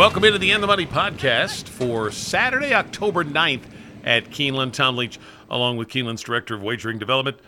Welcome 0.00 0.24
into 0.24 0.38
the 0.38 0.50
In 0.50 0.62
the 0.62 0.66
Money 0.66 0.86
podcast 0.86 1.68
for 1.68 2.10
Saturday, 2.10 2.72
October 2.72 3.22
9th 3.22 3.64
at 4.02 4.30
Keeneland. 4.30 4.72
Tom 4.72 4.96
Leach, 4.96 5.18
along 5.50 5.76
with 5.76 5.88
Keeneland's 5.88 6.22
Director 6.22 6.54
of 6.54 6.62
Wagering 6.62 6.98
Development, 6.98 7.38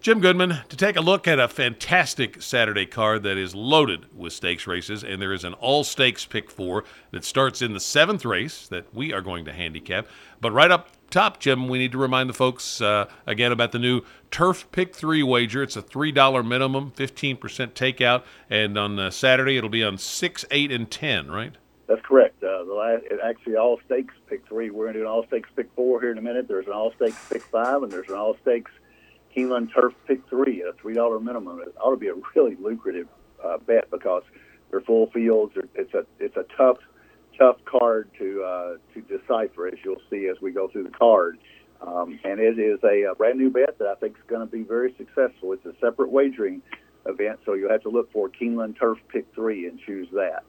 Jim 0.00 0.20
Goodman, 0.20 0.58
to 0.68 0.76
take 0.76 0.94
a 0.94 1.00
look 1.00 1.26
at 1.26 1.40
a 1.40 1.48
fantastic 1.48 2.40
Saturday 2.40 2.86
card 2.86 3.24
that 3.24 3.36
is 3.36 3.56
loaded 3.56 4.06
with 4.16 4.32
stakes 4.32 4.68
races. 4.68 5.02
And 5.02 5.20
there 5.20 5.32
is 5.32 5.42
an 5.42 5.54
all 5.54 5.82
stakes 5.82 6.24
pick 6.24 6.48
four 6.48 6.84
that 7.10 7.24
starts 7.24 7.60
in 7.60 7.72
the 7.72 7.80
seventh 7.80 8.24
race 8.24 8.68
that 8.68 8.94
we 8.94 9.12
are 9.12 9.20
going 9.20 9.44
to 9.46 9.52
handicap. 9.52 10.06
But 10.40 10.52
right 10.52 10.70
up 10.70 10.90
top, 11.10 11.40
Jim, 11.40 11.66
we 11.66 11.78
need 11.78 11.90
to 11.90 11.98
remind 11.98 12.30
the 12.30 12.34
folks 12.34 12.80
uh, 12.80 13.08
again 13.26 13.50
about 13.50 13.72
the 13.72 13.80
new 13.80 14.02
Turf 14.30 14.70
Pick 14.70 14.94
3 14.94 15.24
wager. 15.24 15.60
It's 15.60 15.76
a 15.76 15.82
$3 15.82 16.46
minimum, 16.46 16.92
15% 16.92 17.38
takeout. 17.72 18.22
And 18.48 18.78
on 18.78 18.96
uh, 18.96 19.10
Saturday, 19.10 19.56
it'll 19.56 19.68
be 19.68 19.82
on 19.82 19.98
6, 19.98 20.44
8, 20.52 20.70
and 20.70 20.88
10, 20.88 21.32
right? 21.32 21.56
That's 21.86 22.02
correct. 22.02 22.42
Uh, 22.42 22.64
the 22.64 22.74
last, 22.74 23.04
actually 23.24 23.56
all 23.56 23.78
stakes 23.86 24.14
pick 24.28 24.46
three. 24.48 24.70
We're 24.70 24.86
going 24.86 24.94
to 24.94 25.00
do 25.00 25.04
an 25.04 25.10
all 25.10 25.24
stakes 25.26 25.48
pick 25.54 25.68
four 25.76 26.00
here 26.00 26.10
in 26.10 26.18
a 26.18 26.22
minute. 26.22 26.48
There's 26.48 26.66
an 26.66 26.72
all 26.72 26.92
stakes 26.96 27.18
pick 27.30 27.42
five, 27.42 27.82
and 27.82 27.92
there's 27.92 28.08
an 28.08 28.16
all 28.16 28.36
stakes 28.42 28.72
Keeneland 29.36 29.72
Turf 29.72 29.92
pick 30.06 30.26
three 30.28 30.62
at 30.62 30.68
a 30.68 30.72
three 30.72 30.94
dollar 30.94 31.20
minimum. 31.20 31.60
It 31.60 31.74
ought 31.80 31.90
to 31.90 31.96
be 31.96 32.08
a 32.08 32.14
really 32.34 32.56
lucrative 32.56 33.06
uh, 33.44 33.58
bet 33.58 33.90
because 33.90 34.22
they're 34.70 34.80
full 34.80 35.10
fields. 35.10 35.54
It's 35.74 35.94
a 35.94 36.06
it's 36.18 36.36
a 36.36 36.44
tough 36.56 36.78
tough 37.38 37.58
card 37.64 38.10
to 38.18 38.42
uh, 38.42 38.76
to 38.94 39.00
decipher, 39.02 39.68
as 39.68 39.74
you'll 39.84 40.02
see 40.10 40.26
as 40.26 40.40
we 40.40 40.50
go 40.50 40.68
through 40.68 40.84
the 40.84 40.90
card. 40.90 41.38
Um, 41.80 42.18
and 42.24 42.40
it 42.40 42.58
is 42.58 42.80
a, 42.82 43.02
a 43.12 43.14
brand 43.14 43.38
new 43.38 43.50
bet 43.50 43.78
that 43.78 43.88
I 43.88 43.94
think 43.96 44.16
is 44.16 44.22
going 44.26 44.40
to 44.40 44.50
be 44.50 44.62
very 44.62 44.94
successful. 44.96 45.52
It's 45.52 45.66
a 45.66 45.74
separate 45.78 46.10
wagering 46.10 46.62
event, 47.04 47.40
so 47.44 47.52
you'll 47.52 47.70
have 47.70 47.82
to 47.82 47.90
look 47.90 48.10
for 48.12 48.30
Keeneland 48.30 48.78
Turf 48.78 48.98
Pick 49.08 49.26
Three 49.34 49.66
and 49.68 49.78
choose 49.78 50.08
that. 50.12 50.42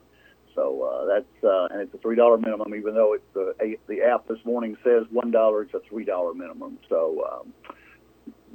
So 0.58 0.82
uh, 0.82 1.06
that's 1.06 1.44
uh, 1.44 1.68
and 1.70 1.82
it's 1.82 1.94
a 1.94 1.98
three 1.98 2.16
dollar 2.16 2.36
minimum, 2.36 2.74
even 2.74 2.92
though 2.92 3.14
it's 3.14 3.24
the 3.32 3.76
the 3.86 4.02
app 4.02 4.26
this 4.26 4.44
morning 4.44 4.76
says 4.82 5.04
one 5.10 5.30
dollar. 5.30 5.62
It's 5.62 5.72
a 5.72 5.80
three 5.88 6.04
dollar 6.04 6.34
minimum. 6.34 6.78
So 6.88 7.24
um, 7.30 7.52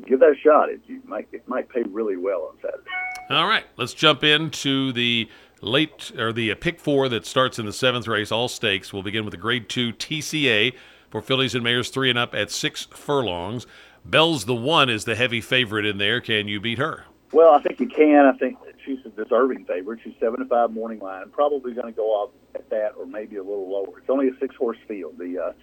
give 0.05 0.19
that 0.19 0.31
a 0.31 0.35
shot. 0.35 0.69
It, 0.69 0.81
you 0.85 1.01
might 1.05 1.29
it 1.31 1.47
might 1.47 1.69
pay 1.69 1.83
really 1.83 2.17
well 2.17 2.51
on 2.51 2.57
Saturday. 2.61 2.89
All 3.29 3.47
right, 3.47 3.63
let's 3.77 3.93
jump 3.93 4.21
into 4.21 4.91
the 4.91 5.29
late 5.61 6.11
or 6.17 6.33
the 6.33 6.51
uh, 6.51 6.55
pick 6.55 6.77
four 6.77 7.07
that 7.07 7.25
starts 7.25 7.57
in 7.57 7.65
the 7.65 7.71
seventh 7.71 8.05
race, 8.05 8.33
all 8.33 8.49
stakes. 8.49 8.91
We'll 8.91 9.03
begin 9.03 9.23
with 9.23 9.31
the 9.31 9.37
Grade 9.37 9.69
Two 9.69 9.93
TCA 9.93 10.73
for 11.09 11.21
fillies 11.21 11.55
and 11.55 11.63
mares 11.63 11.87
three 11.87 12.09
and 12.09 12.19
up 12.19 12.35
at 12.35 12.51
six 12.51 12.83
furlongs. 12.83 13.65
Bell's 14.03 14.43
the 14.43 14.55
one 14.55 14.89
is 14.89 15.05
the 15.05 15.15
heavy 15.15 15.39
favorite 15.39 15.85
in 15.85 15.99
there. 15.99 16.19
Can 16.19 16.49
you 16.49 16.59
beat 16.59 16.79
her? 16.79 17.05
Well, 17.31 17.55
I 17.55 17.61
think 17.61 17.79
you 17.79 17.87
can. 17.87 18.25
I 18.25 18.37
think 18.37 18.57
she's 18.85 18.99
a 19.05 19.09
deserving 19.09 19.65
favorite. 19.65 19.99
She's 20.03 20.13
seven 20.19 20.39
to 20.39 20.45
five 20.45 20.71
morning 20.71 20.99
line. 20.99 21.29
Probably 21.31 21.73
going 21.73 21.87
to 21.87 21.95
go 21.95 22.07
off 22.07 22.31
at 22.55 22.69
that, 22.69 22.91
or 22.97 23.05
maybe 23.05 23.37
a 23.37 23.43
little 23.43 23.69
lower. 23.69 23.99
It's 23.99 24.09
only 24.09 24.27
a 24.27 24.39
six 24.39 24.55
horse 24.55 24.77
field. 24.87 25.17
The 25.17 25.53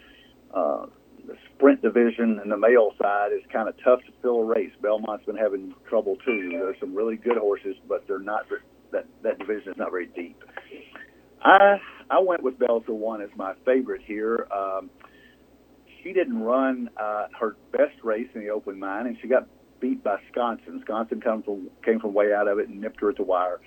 uh, 0.54 0.56
uh, 0.56 0.86
the 1.26 1.36
sprint 1.54 1.82
division 1.82 2.40
and 2.40 2.50
the 2.50 2.56
male 2.56 2.92
side 3.00 3.32
is 3.32 3.42
kind 3.52 3.68
of 3.68 3.74
tough 3.84 4.00
to 4.06 4.12
fill 4.22 4.38
a 4.40 4.44
race. 4.44 4.72
Belmont's 4.82 5.24
been 5.26 5.36
having 5.36 5.74
trouble 5.88 6.16
too. 6.24 6.50
There's 6.52 6.80
some 6.80 6.94
really 6.94 7.16
good 7.16 7.36
horses, 7.36 7.76
but 7.88 8.06
they're 8.06 8.18
not 8.18 8.46
that 8.92 9.06
that 9.22 9.38
division 9.38 9.72
is 9.72 9.78
not 9.78 9.90
very 9.90 10.06
deep. 10.06 10.42
I 11.42 11.80
I 12.10 12.20
went 12.20 12.42
with 12.42 12.58
the 12.58 12.94
one 12.94 13.22
as 13.22 13.30
my 13.36 13.54
favorite 13.64 14.02
here. 14.04 14.48
Um, 14.50 14.90
she 16.02 16.12
didn't 16.12 16.42
run 16.42 16.90
uh, 16.96 17.26
her 17.38 17.56
best 17.72 18.02
race 18.02 18.28
in 18.34 18.40
the 18.40 18.50
Open 18.50 18.78
Mind, 18.78 19.06
and 19.06 19.16
she 19.20 19.28
got 19.28 19.46
beat 19.80 20.02
by 20.04 20.18
Sconsin. 20.30 20.80
Sconsin 20.84 21.20
come 21.20 21.42
from, 21.42 21.70
came 21.84 22.00
from 22.00 22.14
way 22.14 22.32
out 22.32 22.48
of 22.48 22.58
it 22.58 22.68
and 22.68 22.80
nipped 22.80 23.00
her 23.00 23.10
at 23.10 23.16
the 23.16 23.22
wire. 23.22 23.60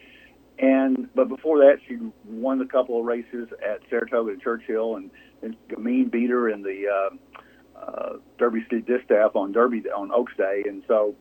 And 0.59 1.09
but 1.16 1.30
before 1.30 1.58
that, 1.59 1.78
she 1.88 1.97
won 2.25 2.61
a 2.61 2.67
couple 2.67 3.00
of 3.00 3.06
races 3.06 3.50
at 3.64 3.81
Saratoga 3.89 4.31
and 4.31 4.41
Churchill, 4.41 4.97
and, 4.97 5.09
and 5.41 5.56
Gamine 5.67 6.11
beat 6.11 6.30
her 6.30 6.50
in 6.50 6.61
the 6.61 6.86
uh, 6.88 7.80
uh, 7.80 8.14
Derby 8.38 8.64
City 8.69 8.81
Distaff 8.81 9.36
on 9.36 9.52
Derby 9.52 9.84
on 9.96 10.12
Oaks 10.12 10.34
Day, 10.38 10.63
and 10.68 10.84
so 10.88 11.16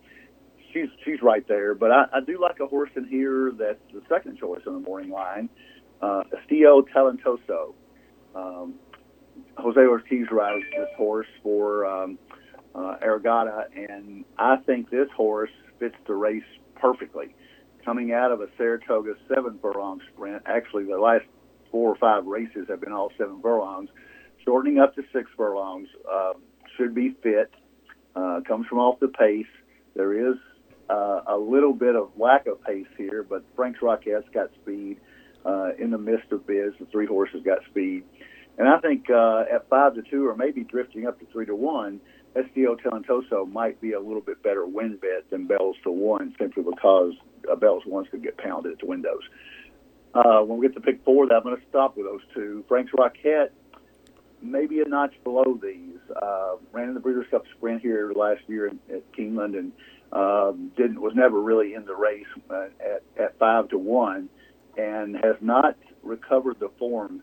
she's 0.72 0.88
she's 1.04 1.22
right 1.22 1.46
there. 1.48 1.74
But 1.74 1.92
I, 1.92 2.04
I 2.12 2.20
do 2.20 2.38
like 2.40 2.60
a 2.60 2.66
horse 2.66 2.90
in 2.94 3.06
here 3.06 3.52
that's 3.58 3.80
the 3.92 4.02
second 4.08 4.38
choice 4.38 4.60
on 4.66 4.74
the 4.74 4.80
morning 4.80 5.10
line, 5.10 5.48
uh, 6.02 6.24
Estilo 6.32 6.82
Talentoso. 6.94 7.74
Um, 8.34 8.74
Jose 9.56 9.80
Ortiz 9.80 10.26
rides 10.30 10.64
this 10.76 10.88
horse 10.96 11.26
for 11.42 11.86
um, 11.86 12.18
uh, 12.74 12.96
and 13.74 14.24
I 14.38 14.56
think 14.56 14.90
this 14.90 15.08
horse 15.16 15.50
fits 15.78 15.96
the 16.06 16.14
race 16.14 16.42
perfectly. 16.76 17.34
Coming 17.84 18.12
out 18.12 18.30
of 18.30 18.40
a 18.40 18.48
Saratoga 18.56 19.14
seven 19.28 19.58
furlong 19.60 20.00
sprint, 20.12 20.42
actually 20.46 20.84
the 20.84 20.98
last 20.98 21.24
four 21.70 21.90
or 21.90 21.96
five 21.96 22.26
races 22.26 22.66
have 22.68 22.80
been 22.80 22.92
all 22.92 23.10
seven 23.18 23.40
furlongs. 23.42 23.90
Shortening 24.44 24.78
up 24.78 24.94
to 24.94 25.02
six 25.12 25.30
furlongs 25.36 25.88
uh, 26.10 26.32
should 26.76 26.94
be 26.94 27.16
fit. 27.22 27.52
Uh, 28.14 28.40
comes 28.46 28.66
from 28.66 28.78
off 28.78 29.00
the 29.00 29.08
pace. 29.08 29.46
There 29.94 30.30
is 30.30 30.36
uh, 30.88 31.22
a 31.26 31.36
little 31.36 31.72
bit 31.72 31.96
of 31.96 32.10
lack 32.16 32.46
of 32.46 32.62
pace 32.62 32.86
here, 32.96 33.22
but 33.22 33.44
Frank's 33.56 33.80
Rockette's 33.80 34.28
got 34.32 34.50
speed. 34.62 34.98
Uh, 35.44 35.70
in 35.76 35.90
the 35.90 35.98
midst 35.98 36.30
of 36.30 36.46
Biz, 36.46 36.74
the 36.78 36.86
three 36.92 37.06
horses 37.06 37.42
got 37.44 37.58
speed. 37.68 38.04
And 38.58 38.68
I 38.68 38.78
think 38.78 39.10
uh, 39.10 39.42
at 39.52 39.68
five 39.68 39.96
to 39.96 40.02
two, 40.02 40.28
or 40.28 40.36
maybe 40.36 40.62
drifting 40.62 41.04
up 41.08 41.18
to 41.18 41.26
three 41.32 41.46
to 41.46 41.56
one, 41.56 42.00
Estilo 42.36 42.76
Talentoso 42.76 43.50
might 43.50 43.80
be 43.80 43.92
a 43.92 44.00
little 44.00 44.20
bit 44.20 44.42
better 44.42 44.66
win 44.66 44.96
bet 44.96 45.28
than 45.30 45.46
Bell's 45.46 45.76
to 45.84 45.90
one, 45.90 46.34
simply 46.38 46.62
because 46.62 47.12
uh, 47.50 47.56
Bell's 47.56 47.84
ones 47.86 48.08
could 48.10 48.22
get 48.22 48.38
pounded 48.38 48.72
at 48.72 48.78
the 48.78 48.86
windows. 48.86 49.22
Uh, 50.14 50.40
when 50.40 50.58
we 50.58 50.66
get 50.66 50.74
to 50.74 50.80
pick 50.80 51.02
four, 51.04 51.24
I'm 51.32 51.42
going 51.42 51.56
to 51.56 51.62
stop 51.68 51.96
with 51.96 52.06
those 52.06 52.20
two. 52.34 52.64
Frank's 52.68 52.92
Rockette, 52.92 53.50
maybe 54.42 54.80
a 54.80 54.88
notch 54.88 55.14
below 55.24 55.58
these. 55.62 55.98
Uh, 56.20 56.56
ran 56.72 56.88
in 56.88 56.94
the 56.94 57.00
Breeders' 57.00 57.26
Cup 57.30 57.44
Sprint 57.56 57.80
here 57.80 58.12
last 58.14 58.40
year 58.46 58.68
at 58.90 59.12
Keeneland 59.12 59.58
and 59.58 59.72
uh, 60.12 60.52
didn't 60.76 61.00
was 61.00 61.14
never 61.14 61.40
really 61.40 61.72
in 61.74 61.86
the 61.86 61.94
race 61.94 62.26
uh, 62.50 62.66
at, 62.80 63.02
at 63.18 63.38
five 63.38 63.68
to 63.70 63.78
one, 63.78 64.28
and 64.76 65.16
has 65.16 65.36
not 65.40 65.76
recovered 66.02 66.60
the 66.60 66.70
form 66.78 67.22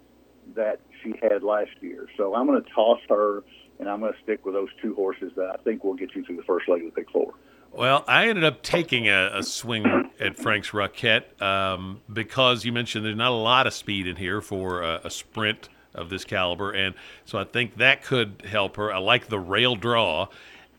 that 0.55 0.79
she 1.03 1.13
had 1.21 1.43
last 1.43 1.69
year. 1.81 2.07
So 2.17 2.33
I'm 2.33 2.47
going 2.47 2.63
to 2.63 2.69
toss 2.71 2.99
her 3.09 3.43
and 3.79 3.89
I'm 3.89 4.01
going 4.01 4.13
to 4.13 4.19
stick 4.21 4.45
with 4.45 4.53
those 4.53 4.69
two 4.81 4.93
horses 4.93 5.31
that 5.35 5.49
I 5.49 5.63
think 5.63 5.83
will 5.83 5.93
get 5.93 6.13
you 6.13 6.23
through 6.23 6.35
the 6.35 6.43
first 6.43 6.67
leg 6.67 6.81
of 6.81 6.93
the 6.93 7.01
pick 7.01 7.09
four. 7.09 7.33
Well, 7.71 8.03
I 8.07 8.27
ended 8.27 8.43
up 8.43 8.61
taking 8.61 9.07
a, 9.07 9.31
a 9.33 9.43
swing 9.43 9.85
at 10.19 10.37
Frank's 10.37 10.71
Rockette 10.71 11.39
um, 11.41 12.01
because 12.11 12.65
you 12.65 12.71
mentioned 12.71 13.05
there's 13.05 13.15
not 13.15 13.31
a 13.31 13.35
lot 13.35 13.67
of 13.67 13.73
speed 13.73 14.07
in 14.07 14.15
here 14.15 14.41
for 14.41 14.81
a, 14.81 15.01
a, 15.03 15.11
sprint 15.11 15.69
of 15.93 16.09
this 16.09 16.25
caliber, 16.25 16.71
and 16.71 16.95
so 17.25 17.37
I 17.37 17.43
think 17.43 17.77
that 17.77 18.03
could 18.03 18.43
help 18.47 18.75
her. 18.77 18.91
I 18.91 18.97
like 18.97 19.27
the 19.27 19.39
rail 19.39 19.75
draw, 19.75 20.27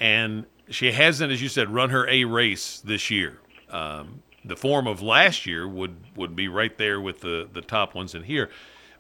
and 0.01 0.47
she 0.69 0.91
hasn't, 0.91 1.33
as 1.33 1.41
you 1.41 1.49
said, 1.49 1.71
run 1.71 1.91
her 1.91 2.09
A 2.09 2.25
race 2.25 2.81
this 2.81 3.09
year. 3.09 3.39
Um, 3.71 4.23
the 4.45 4.57
form 4.57 4.87
of 4.89 5.01
last 5.01 5.47
year 5.47 5.69
would 5.69 5.97
would 6.17 6.35
be 6.35 6.49
right 6.49 6.77
there 6.77 7.01
with 7.01 7.21
the 7.21 7.49
the 7.53 7.61
top 7.61 7.95
ones 7.95 8.17
in 8.17 8.25
here, 8.25 8.51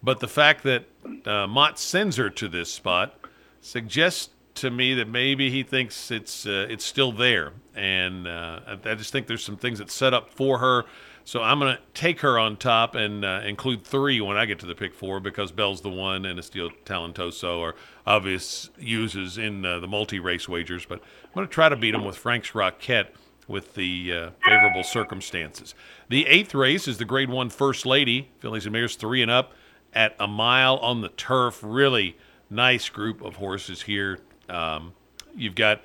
but 0.00 0.21
the 0.21 0.28
fact 0.28 0.62
that 0.62 0.84
uh, 1.27 1.47
Mott 1.49 1.78
sends 1.78 2.16
her 2.16 2.31
to 2.31 2.49
this 2.49 2.72
spot 2.72 3.20
suggests 3.60 4.31
to 4.54 4.71
me 4.71 4.94
that 4.94 5.09
maybe 5.09 5.50
he 5.50 5.62
thinks 5.62 6.10
it's 6.10 6.47
uh, 6.47 6.66
it's 6.69 6.84
still 6.84 7.12
there, 7.12 7.53
and 7.75 8.26
uh, 8.26 8.60
I, 8.84 8.94
just 8.94 9.12
think 9.12 9.26
there's 9.26 9.44
some 9.44 9.56
things 9.56 9.78
that 9.78 9.91
set 9.91 10.12
up 10.12 10.31
for 10.31 10.59
her. 10.59 10.84
So 11.25 11.43
I'm 11.43 11.60
to 11.60 11.78
take 11.94 12.21
her 12.21 12.38
on 12.38 12.56
top 12.56 12.94
and 12.94 13.25
uh, 13.25 13.43
include 13.44 13.84
three 13.84 14.21
when 14.21 14.37
I 14.37 14.47
get 14.47 14.59
to 14.60 14.66
the 14.66 14.75
pick 14.75 14.94
four 14.94 15.21
because 15.21 15.53
Bell's 15.53 15.82
the 15.82 15.91
one 15.91 16.25
and 16.25 16.41
Estilo 16.41 16.71
Talentoso 16.84 17.60
are 17.60 17.75
obvious 18.06 18.71
uses 18.78 19.38
in 19.38 19.65
uh, 19.65 19.78
the 19.78 19.87
multi-race 19.87 20.48
wagers. 20.48 20.87
But 20.87 21.00
I'm 21.34 21.47
to 21.47 21.47
try 21.47 21.69
to 21.69 21.77
beat 21.77 21.92
them 21.92 22.04
with 22.04 22.16
Frank's 22.16 22.50
Rockette 22.50 23.09
with 23.47 23.75
the 23.75 24.12
uh, 24.12 24.31
favorable 24.44 24.82
circumstances. 24.82 25.75
The 26.09 26.27
eighth 26.27 26.54
race 26.54 26.88
is 26.88 26.98
the 26.98 27.04
Grade 27.04 27.31
One 27.31 27.50
First 27.50 27.87
Lady, 27.87 28.31
Fillies 28.41 28.65
and 28.65 28.72
Mares 28.72 28.97
three 28.97 29.22
and 29.22 29.31
up 29.31 29.53
at 29.92 30.16
a 30.18 30.27
mile 30.27 30.78
on 30.78 31.01
the 31.01 31.10
turf. 31.10 31.60
Really 31.63 32.16
nice 32.51 32.89
group 32.89 33.23
of 33.23 33.37
horses 33.37 33.83
here. 33.83 34.19
Um, 34.49 34.93
you've 35.35 35.55
got 35.55 35.81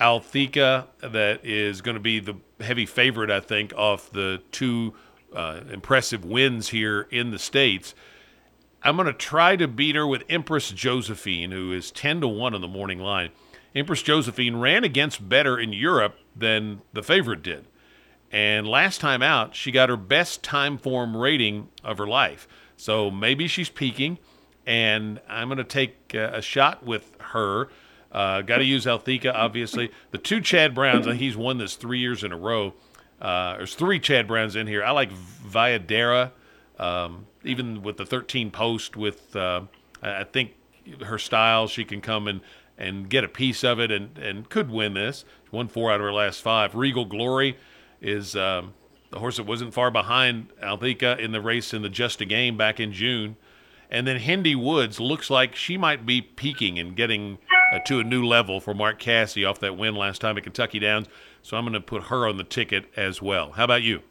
Althiqa 0.00 0.86
that 1.00 1.44
is 1.44 1.80
going 1.80 1.94
to 1.94 2.00
be 2.00 2.18
the 2.18 2.36
heavy 2.60 2.86
favorite, 2.86 3.30
I 3.30 3.40
think, 3.40 3.72
off 3.76 4.10
the 4.10 4.42
two 4.50 4.94
uh, 5.34 5.60
impressive 5.70 6.24
wins 6.24 6.68
here 6.70 7.06
in 7.10 7.30
the 7.30 7.38
states. 7.38 7.94
I'm 8.82 8.96
going 8.96 9.06
to 9.06 9.12
try 9.12 9.56
to 9.56 9.68
beat 9.68 9.96
her 9.96 10.06
with 10.06 10.22
Empress 10.28 10.70
Josephine, 10.70 11.50
who 11.50 11.72
is 11.72 11.90
10 11.90 12.20
to 12.20 12.28
1 12.28 12.54
on 12.54 12.60
the 12.60 12.68
morning 12.68 13.00
line. 13.00 13.30
Empress 13.74 14.02
Josephine 14.02 14.56
ran 14.56 14.84
against 14.84 15.28
better 15.28 15.58
in 15.58 15.72
Europe 15.72 16.16
than 16.34 16.82
the 16.92 17.02
favorite 17.02 17.42
did. 17.42 17.66
And 18.30 18.66
last 18.66 19.00
time 19.00 19.22
out, 19.22 19.54
she 19.54 19.70
got 19.70 19.88
her 19.88 19.96
best 19.96 20.42
time 20.42 20.78
form 20.78 21.16
rating 21.16 21.68
of 21.84 21.98
her 21.98 22.06
life. 22.06 22.48
So 22.76 23.10
maybe 23.10 23.46
she's 23.48 23.68
peaking 23.68 24.18
and 24.66 25.20
I'm 25.28 25.48
going 25.48 25.58
to 25.58 25.64
take 25.64 26.14
a 26.14 26.42
shot 26.42 26.84
with 26.84 27.12
her. 27.20 27.68
Uh, 28.10 28.42
Got 28.42 28.58
to 28.58 28.64
use 28.64 28.86
Althiqa, 28.86 29.32
obviously. 29.34 29.90
The 30.10 30.18
two 30.18 30.40
Chad 30.40 30.74
Browns, 30.74 31.06
he's 31.06 31.36
won 31.36 31.58
this 31.58 31.74
three 31.76 31.98
years 31.98 32.24
in 32.24 32.32
a 32.32 32.36
row. 32.36 32.74
Uh, 33.20 33.56
there's 33.58 33.74
three 33.74 34.00
Chad 34.00 34.26
Browns 34.26 34.56
in 34.56 34.66
here. 34.66 34.82
I 34.84 34.90
like 34.90 35.10
Viadera 35.12 36.32
Um, 36.78 37.26
even 37.44 37.82
with 37.82 37.96
the 37.96 38.04
13 38.04 38.50
post, 38.50 38.96
with 38.96 39.34
uh, 39.36 39.62
I 40.02 40.24
think 40.24 40.54
her 41.04 41.18
style, 41.18 41.68
she 41.68 41.84
can 41.84 42.00
come 42.00 42.26
and 42.28 42.40
and 42.78 43.08
get 43.08 43.24
a 43.24 43.28
piece 43.28 43.64
of 43.64 43.80
it 43.80 43.90
and, 43.90 44.18
and 44.18 44.48
could 44.50 44.70
win 44.70 44.92
this. 44.94 45.24
Won 45.50 45.66
four 45.68 45.90
out 45.90 45.94
of 45.94 46.02
her 46.02 46.12
last 46.12 46.42
five. 46.42 46.74
Regal 46.74 47.06
Glory 47.06 47.56
is 48.02 48.36
um, 48.36 48.74
the 49.10 49.18
horse 49.18 49.38
that 49.38 49.44
wasn't 49.46 49.72
far 49.72 49.90
behind 49.90 50.48
Althiqa 50.62 51.18
in 51.18 51.32
the 51.32 51.40
race 51.40 51.72
in 51.72 51.80
the 51.80 51.88
Just 51.88 52.20
a 52.20 52.26
Game 52.26 52.56
back 52.58 52.78
in 52.78 52.92
June. 52.92 53.36
And 53.90 54.06
then 54.06 54.16
Hendy 54.16 54.54
Woods 54.54 54.98
looks 55.00 55.30
like 55.30 55.54
she 55.54 55.76
might 55.76 56.04
be 56.04 56.20
peaking 56.20 56.78
and 56.78 56.96
getting 56.96 57.38
uh, 57.72 57.78
to 57.86 58.00
a 58.00 58.04
new 58.04 58.24
level 58.24 58.60
for 58.60 58.74
Mark 58.74 58.98
Casse 58.98 59.44
off 59.44 59.60
that 59.60 59.76
win 59.76 59.94
last 59.94 60.20
time 60.20 60.36
at 60.36 60.44
Kentucky 60.44 60.78
Downs. 60.78 61.06
So 61.42 61.56
I'm 61.56 61.64
going 61.64 61.74
to 61.74 61.80
put 61.80 62.04
her 62.04 62.26
on 62.26 62.36
the 62.36 62.44
ticket 62.44 62.86
as 62.96 63.22
well. 63.22 63.52
How 63.52 63.64
about 63.64 63.82
you? 63.82 64.02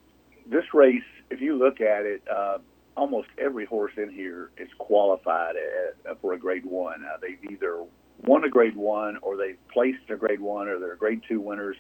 This 0.48 0.66
race, 0.74 1.04
if 1.30 1.42
you 1.42 1.58
look 1.58 1.82
at 1.82 2.06
it, 2.06 2.24
uh, 2.34 2.60
almost 2.96 3.28
every 3.38 3.66
horse 3.66 3.94
in 3.98 4.10
here 4.10 4.52
is 4.58 4.70
qualified 4.78 5.56
at, 5.56 6.12
uh, 6.12 6.16
for 6.22 6.34
a 6.34 6.38
Grade 6.38 6.66
One. 6.66 7.04
Uh, 7.04 7.18
they've 7.22 7.52
either 7.52 7.84
won 8.24 8.44
a 8.44 8.50
Grade 8.50 8.76
One 8.76 9.18
or 9.18 9.38
they've 9.38 9.58
placed 9.74 10.10
a 10.10 10.16
Grade 10.16 10.40
One 10.40 10.68
or 10.68 10.80
they're 10.80 10.96
Grade 10.96 11.22
Two 11.28 11.42
winners. 11.42 11.76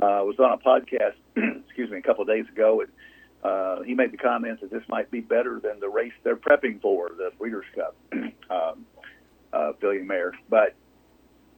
Uh, 0.00 0.06
I 0.06 0.22
was 0.22 0.38
on 0.38 0.52
a 0.52 0.58
podcast, 0.58 1.14
excuse 1.66 1.90
me, 1.90 1.98
a 1.98 2.02
couple 2.02 2.22
of 2.22 2.28
days 2.28 2.46
ago, 2.48 2.80
and 2.80 2.90
uh, 3.42 3.82
he 3.82 3.94
made 3.94 4.12
the 4.12 4.16
comment 4.16 4.60
that 4.60 4.70
this 4.70 4.82
might 4.88 5.10
be 5.10 5.20
better 5.20 5.60
than 5.60 5.80
the 5.80 5.88
race 5.88 6.12
they're 6.24 6.36
prepping 6.36 6.80
for, 6.80 7.10
the 7.16 7.30
Breeders' 7.38 7.64
Cup, 7.74 7.96
um, 8.50 8.86
uh. 9.52 9.72
But 10.48 10.74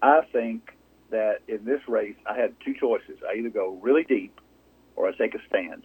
I 0.03 0.21
think 0.33 0.77
that 1.11 1.39
in 1.49 1.65
this 1.65 1.81
race, 1.89 2.17
I 2.27 2.39
had 2.39 2.55
two 2.65 2.75
choices. 2.75 3.19
I 3.29 3.39
either 3.39 3.51
go 3.51 3.79
really 3.83 4.05
deep 4.05 4.41
or 4.97 5.09
I 5.09 5.13
take 5.13 5.35
a 5.35 5.39
stand. 5.49 5.85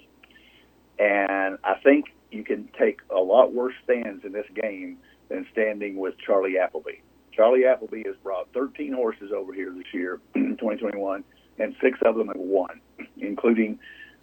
And 1.00 1.58
I 1.64 1.76
think 1.84 2.06
you 2.32 2.44
can 2.44 2.70
take 2.78 3.00
a 3.10 3.20
lot 3.20 3.54
worse 3.54 3.74
stands 3.84 4.24
in 4.24 4.32
this 4.32 4.46
game 4.54 4.98
than 5.30 5.46
standing 5.52 5.98
with 5.98 6.16
Charlie 6.26 6.58
Appleby. 6.58 7.00
Charlie 7.34 7.66
Appleby 7.66 8.04
has 8.06 8.16
brought 8.24 8.48
13 8.54 8.94
horses 8.94 9.32
over 9.36 9.54
here 9.54 9.72
this 9.72 9.94
year, 9.94 10.20
2021, 10.36 11.24
and 11.60 11.76
six 11.82 12.00
of 12.06 12.16
them 12.16 12.28
have 12.28 12.38
won, 12.38 12.80
including 13.18 13.80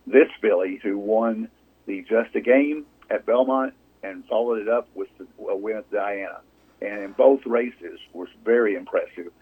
this 0.07 0.29
filly 0.41 0.81
who 0.83 0.99
won 0.99 1.49
the 1.87 2.05
Just 2.09 2.35
a 2.35 2.41
Game 2.41 2.87
at 3.11 3.27
Belmont 3.27 3.75
and 4.03 4.25
followed 4.27 4.61
it 4.61 4.69
up 4.69 4.89
with 4.95 5.09
a 5.49 5.57
win 5.57 5.77
at 5.77 5.91
Diana. 5.91 6.41
And 6.81 7.03
in 7.03 7.13
both 7.13 7.47
races 7.47 8.01
was 8.13 8.29
very 8.45 8.75
impressive. 8.75 9.33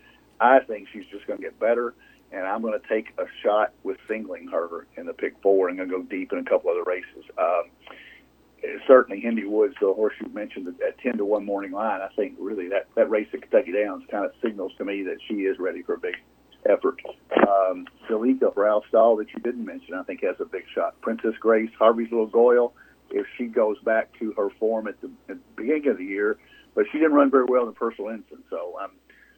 I 0.41 0.61
think 0.61 0.89
she's 0.93 1.07
just 1.11 1.27
going 1.27 1.39
to 1.39 1.43
get 1.43 1.59
better, 1.59 1.95
and 2.33 2.47
I'm 2.47 2.63
going 2.63 2.79
to 2.79 2.89
take 2.89 3.13
a 3.19 3.25
shot 3.43 3.73
with 3.83 3.99
singling 4.09 4.49
her 4.49 4.87
in 4.97 5.07
the 5.07 5.13
pick 5.13 5.35
four 5.43 5.69
and 5.69 5.79
going 5.79 5.89
to 5.89 5.97
go 5.97 6.03
deep 6.03 6.33
in 6.33 6.39
a 6.39 6.45
couple 6.45 6.71
other 6.71 6.85
races. 6.85 7.25
Um, 7.39 7.65
certainly, 8.87 9.21
Hendy 9.21 9.45
Woods, 9.45 9.75
the 9.81 9.93
horse 9.93 10.15
you 10.21 10.29
mentioned 10.33 10.69
at 10.87 10.99
10 10.99 11.19
to 11.19 11.25
1 11.25 11.45
morning 11.45 11.73
line, 11.73 12.01
I 12.01 12.09
think 12.15 12.35
really 12.39 12.69
that, 12.69 12.89
that 12.95 13.11
race 13.11 13.29
at 13.33 13.43
Kentucky 13.43 13.73
Downs 13.73 14.05
kind 14.11 14.25
of 14.25 14.33
signals 14.43 14.73
to 14.79 14.85
me 14.85 15.03
that 15.05 15.19
she 15.29 15.35
is 15.43 15.59
ready 15.59 15.83
for 15.83 15.95
a 15.95 15.99
big 15.99 16.17
effort. 16.69 17.01
Um, 17.37 17.87
Zalika 18.09 18.53
for 18.53 18.69
Al 18.69 18.85
Stall 18.89 19.17
that 19.17 19.33
you 19.33 19.41
didn't 19.41 19.65
mention, 19.65 19.95
I 19.95 20.03
think 20.03 20.23
has 20.23 20.37
a 20.41 20.45
big 20.45 20.65
shot. 20.75 21.01
Princess 21.01 21.35
Grace, 21.41 21.71
Harvey's 21.79 22.11
Little 22.11 22.27
Goil, 22.27 22.73
if 23.11 23.27
she 23.37 23.47
goes 23.47 23.79
back 23.81 24.11
to 24.19 24.33
her 24.33 24.51
form 24.59 24.87
at 24.87 25.01
the, 25.01 25.11
at 25.29 25.37
the 25.37 25.43
beginning 25.57 25.89
of 25.89 25.99
the 25.99 26.05
year, 26.05 26.39
but 26.75 26.85
she 26.93 26.99
didn't 26.99 27.15
run 27.15 27.31
very 27.31 27.45
well 27.45 27.63
in 27.63 27.69
the 27.69 27.75
Personal 27.75 28.11
Ensign, 28.11 28.43
so 28.49 28.77
I'm, 28.81 28.91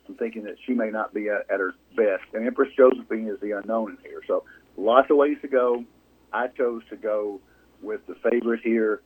I'm 0.08 0.14
thinking 0.16 0.44
that 0.44 0.56
she 0.66 0.74
may 0.74 0.90
not 0.90 1.14
be 1.14 1.28
at, 1.28 1.50
at 1.50 1.60
her 1.60 1.74
best. 1.96 2.24
And 2.34 2.46
Empress 2.46 2.70
Josephine 2.76 3.28
is 3.28 3.40
the 3.40 3.52
unknown 3.52 3.92
in 3.92 3.98
here, 4.02 4.22
so 4.26 4.44
lots 4.76 5.10
of 5.10 5.16
ways 5.16 5.38
to 5.42 5.48
go. 5.48 5.84
I 6.32 6.48
chose 6.48 6.82
to 6.90 6.96
go 6.96 7.40
with 7.80 8.06
the 8.06 8.14
favorite 8.30 8.60
here, 8.62 9.02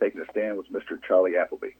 taking 0.00 0.20
a 0.20 0.30
stand 0.30 0.56
with 0.56 0.70
Mr. 0.70 0.98
Charlie 1.06 1.36
Appleby. 1.36 1.70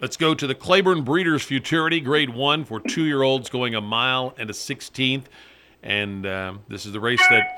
Let's 0.00 0.16
go 0.16 0.32
to 0.32 0.46
the 0.46 0.54
Claiborne 0.54 1.02
Breeders' 1.02 1.42
Futurity, 1.42 1.98
Grade 1.98 2.30
1 2.30 2.66
for 2.66 2.78
two 2.78 3.04
year 3.04 3.22
olds 3.22 3.50
going 3.50 3.74
a 3.74 3.80
mile 3.80 4.32
and 4.38 4.48
a 4.48 4.52
16th. 4.52 5.24
And 5.82 6.24
um, 6.24 6.60
this 6.68 6.86
is 6.86 6.92
the 6.92 7.00
race 7.00 7.22
that 7.30 7.48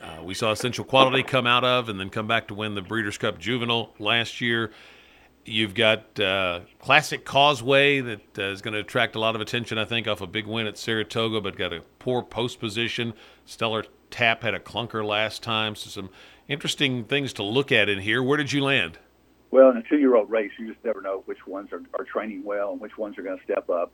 uh, 0.00 0.22
we 0.22 0.32
saw 0.32 0.50
Essential 0.50 0.82
Quality 0.82 1.22
come 1.22 1.46
out 1.46 1.62
of 1.62 1.90
and 1.90 2.00
then 2.00 2.08
come 2.08 2.26
back 2.26 2.48
to 2.48 2.54
win 2.54 2.74
the 2.74 2.80
Breeders' 2.80 3.18
Cup 3.18 3.38
Juvenile 3.38 3.92
last 3.98 4.40
year. 4.40 4.70
You've 5.44 5.74
got 5.74 6.18
uh, 6.18 6.60
Classic 6.78 7.22
Causeway 7.22 8.00
that 8.00 8.38
uh, 8.38 8.44
is 8.44 8.62
going 8.62 8.72
to 8.72 8.80
attract 8.80 9.14
a 9.14 9.20
lot 9.20 9.34
of 9.34 9.42
attention, 9.42 9.76
I 9.76 9.84
think, 9.84 10.08
off 10.08 10.22
a 10.22 10.26
big 10.26 10.46
win 10.46 10.66
at 10.66 10.78
Saratoga, 10.78 11.42
but 11.42 11.58
got 11.58 11.74
a 11.74 11.82
poor 11.98 12.22
post 12.22 12.60
position. 12.60 13.12
Stellar 13.44 13.84
Tap 14.10 14.42
had 14.42 14.54
a 14.54 14.60
clunker 14.60 15.04
last 15.04 15.42
time, 15.42 15.74
so 15.74 15.90
some 15.90 16.08
interesting 16.48 17.04
things 17.04 17.34
to 17.34 17.42
look 17.42 17.70
at 17.70 17.90
in 17.90 17.98
here. 17.98 18.22
Where 18.22 18.38
did 18.38 18.52
you 18.52 18.64
land? 18.64 18.98
Well, 19.50 19.70
in 19.70 19.76
a 19.76 19.82
two-year-old 19.82 20.30
race, 20.30 20.52
you 20.58 20.72
just 20.72 20.84
never 20.84 21.00
know 21.00 21.22
which 21.26 21.46
ones 21.46 21.70
are, 21.72 21.82
are 21.98 22.04
training 22.04 22.44
well 22.44 22.72
and 22.72 22.80
which 22.80 22.96
ones 22.96 23.18
are 23.18 23.22
going 23.22 23.38
to 23.38 23.44
step 23.44 23.68
up. 23.68 23.92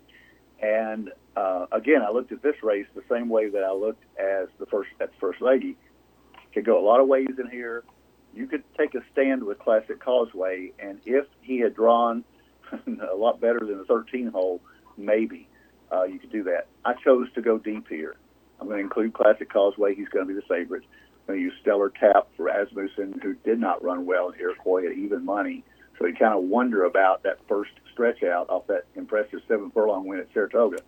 And 0.61 1.11
uh, 1.37 1.67
again, 1.73 2.03
I 2.07 2.11
looked 2.11 2.33
at 2.33 2.43
this 2.43 2.57
race 2.63 2.87
the 2.95 3.03
same 3.11 3.29
way 3.29 3.49
that 3.49 3.63
I 3.63 3.73
looked 3.73 4.05
as 4.19 4.49
the 4.59 4.67
first 4.67 4.91
at 5.01 5.13
the 5.13 5.19
first 5.19 5.41
lady. 5.41 5.77
Could 6.55 6.65
go 6.65 6.79
a 6.79 6.85
lot 6.85 7.01
of 7.01 7.09
ways 7.09 7.29
in 7.39 7.51
here. 7.51 7.85
You 8.35 8.47
could 8.47 8.65
take 8.77 8.95
a 8.95 9.01
stand 9.13 9.45
with 9.45 9.59
Classic 9.59 9.99
Causeway, 9.99 10.73
and 10.79 11.01
if 11.05 11.27
he 11.41 11.59
had 11.59 11.75
drawn 11.75 12.25
a 13.11 13.15
lot 13.15 13.41
better 13.41 13.61
than 13.61 13.79
the 13.79 13.85
13 13.85 14.29
hole, 14.29 14.61
maybe 14.97 15.49
uh, 15.93 16.05
you 16.05 16.19
could 16.19 16.33
do 16.33 16.43
that. 16.45 16.67
I 16.85 16.95
chose 16.95 17.29
to 17.35 17.43
go 17.43 17.59
deep 17.59 17.89
here. 17.89 18.17
I'm 18.61 18.67
going 18.67 18.79
to 18.79 18.85
include 18.85 19.15
Classic 19.15 19.51
Causeway. 19.51 19.95
He's 19.95 20.09
going 20.09 20.27
to 20.27 20.35
be 20.35 20.39
the 20.39 20.47
favorite. 20.47 20.85
I'm 21.27 21.35
going 21.35 21.41
to 21.41 21.45
use 21.45 21.55
Stellar 21.61 21.91
Tap 21.91 22.29
for 22.37 22.49
Asmussen, 22.49 23.21
who 23.21 23.35
did 23.45 23.59
not 23.59 23.83
run 23.83 24.07
well 24.07 24.29
in 24.29 24.39
Iroquois 24.39 24.87
at 24.87 24.93
even 24.93 25.25
money. 25.25 25.65
So 25.99 26.07
you 26.07 26.15
kind 26.15 26.35
of 26.35 26.45
wonder 26.45 26.85
about 26.85 27.25
that 27.25 27.39
first 27.49 27.73
stretch 27.93 28.23
out 28.23 28.49
off 28.49 28.67
that 28.69 28.85
impressive 28.95 29.41
seven 29.49 29.71
furlong 29.73 30.07
win 30.07 30.21
at 30.21 30.29
Saratoga. 30.33 30.79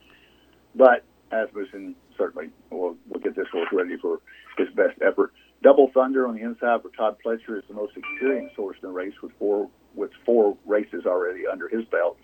But 0.76 1.04
Asmussen 1.32 1.96
certainly 2.16 2.50
will, 2.70 2.96
will 3.08 3.20
get 3.20 3.34
this 3.34 3.48
horse 3.50 3.68
ready 3.72 3.96
for 3.96 4.20
his 4.56 4.68
best 4.76 5.00
effort. 5.04 5.32
Double 5.62 5.90
Thunder 5.92 6.28
on 6.28 6.36
the 6.36 6.42
inside 6.42 6.82
for 6.82 6.90
Todd 6.90 7.16
Pletcher 7.24 7.58
is 7.58 7.64
the 7.66 7.74
most 7.74 7.96
experienced 7.96 8.54
horse 8.54 8.76
in 8.80 8.88
the 8.88 8.94
race 8.94 9.14
with 9.22 9.32
four 9.38 9.68
with 9.94 10.10
four 10.24 10.56
races 10.66 11.04
already 11.04 11.46
under 11.50 11.68
his 11.68 11.84
belt. 11.86 12.16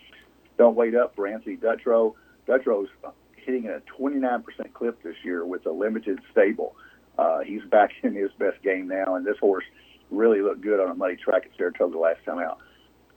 Don't 0.56 0.76
wait 0.76 0.94
up 0.94 1.16
for 1.16 1.26
Anthony 1.26 1.56
Dutrow. 1.56 2.14
Dutrow's 2.46 2.88
hitting 3.34 3.66
a 3.66 3.80
29% 4.00 4.44
clip 4.72 5.02
this 5.02 5.16
year 5.24 5.44
with 5.44 5.66
a 5.66 5.70
limited 5.70 6.20
stable. 6.30 6.76
Uh, 7.18 7.40
he's 7.40 7.62
back 7.70 7.90
in 8.02 8.14
his 8.14 8.30
best 8.38 8.62
game 8.62 8.88
now, 8.88 9.14
and 9.14 9.26
this 9.26 9.38
horse 9.38 9.64
really 10.10 10.42
looked 10.42 10.60
good 10.60 10.80
on 10.80 10.90
a 10.90 10.94
muddy 10.94 11.16
track 11.16 11.44
at 11.46 11.56
Saratoga 11.56 11.98
last 11.98 12.24
time 12.24 12.38
out. 12.38 12.58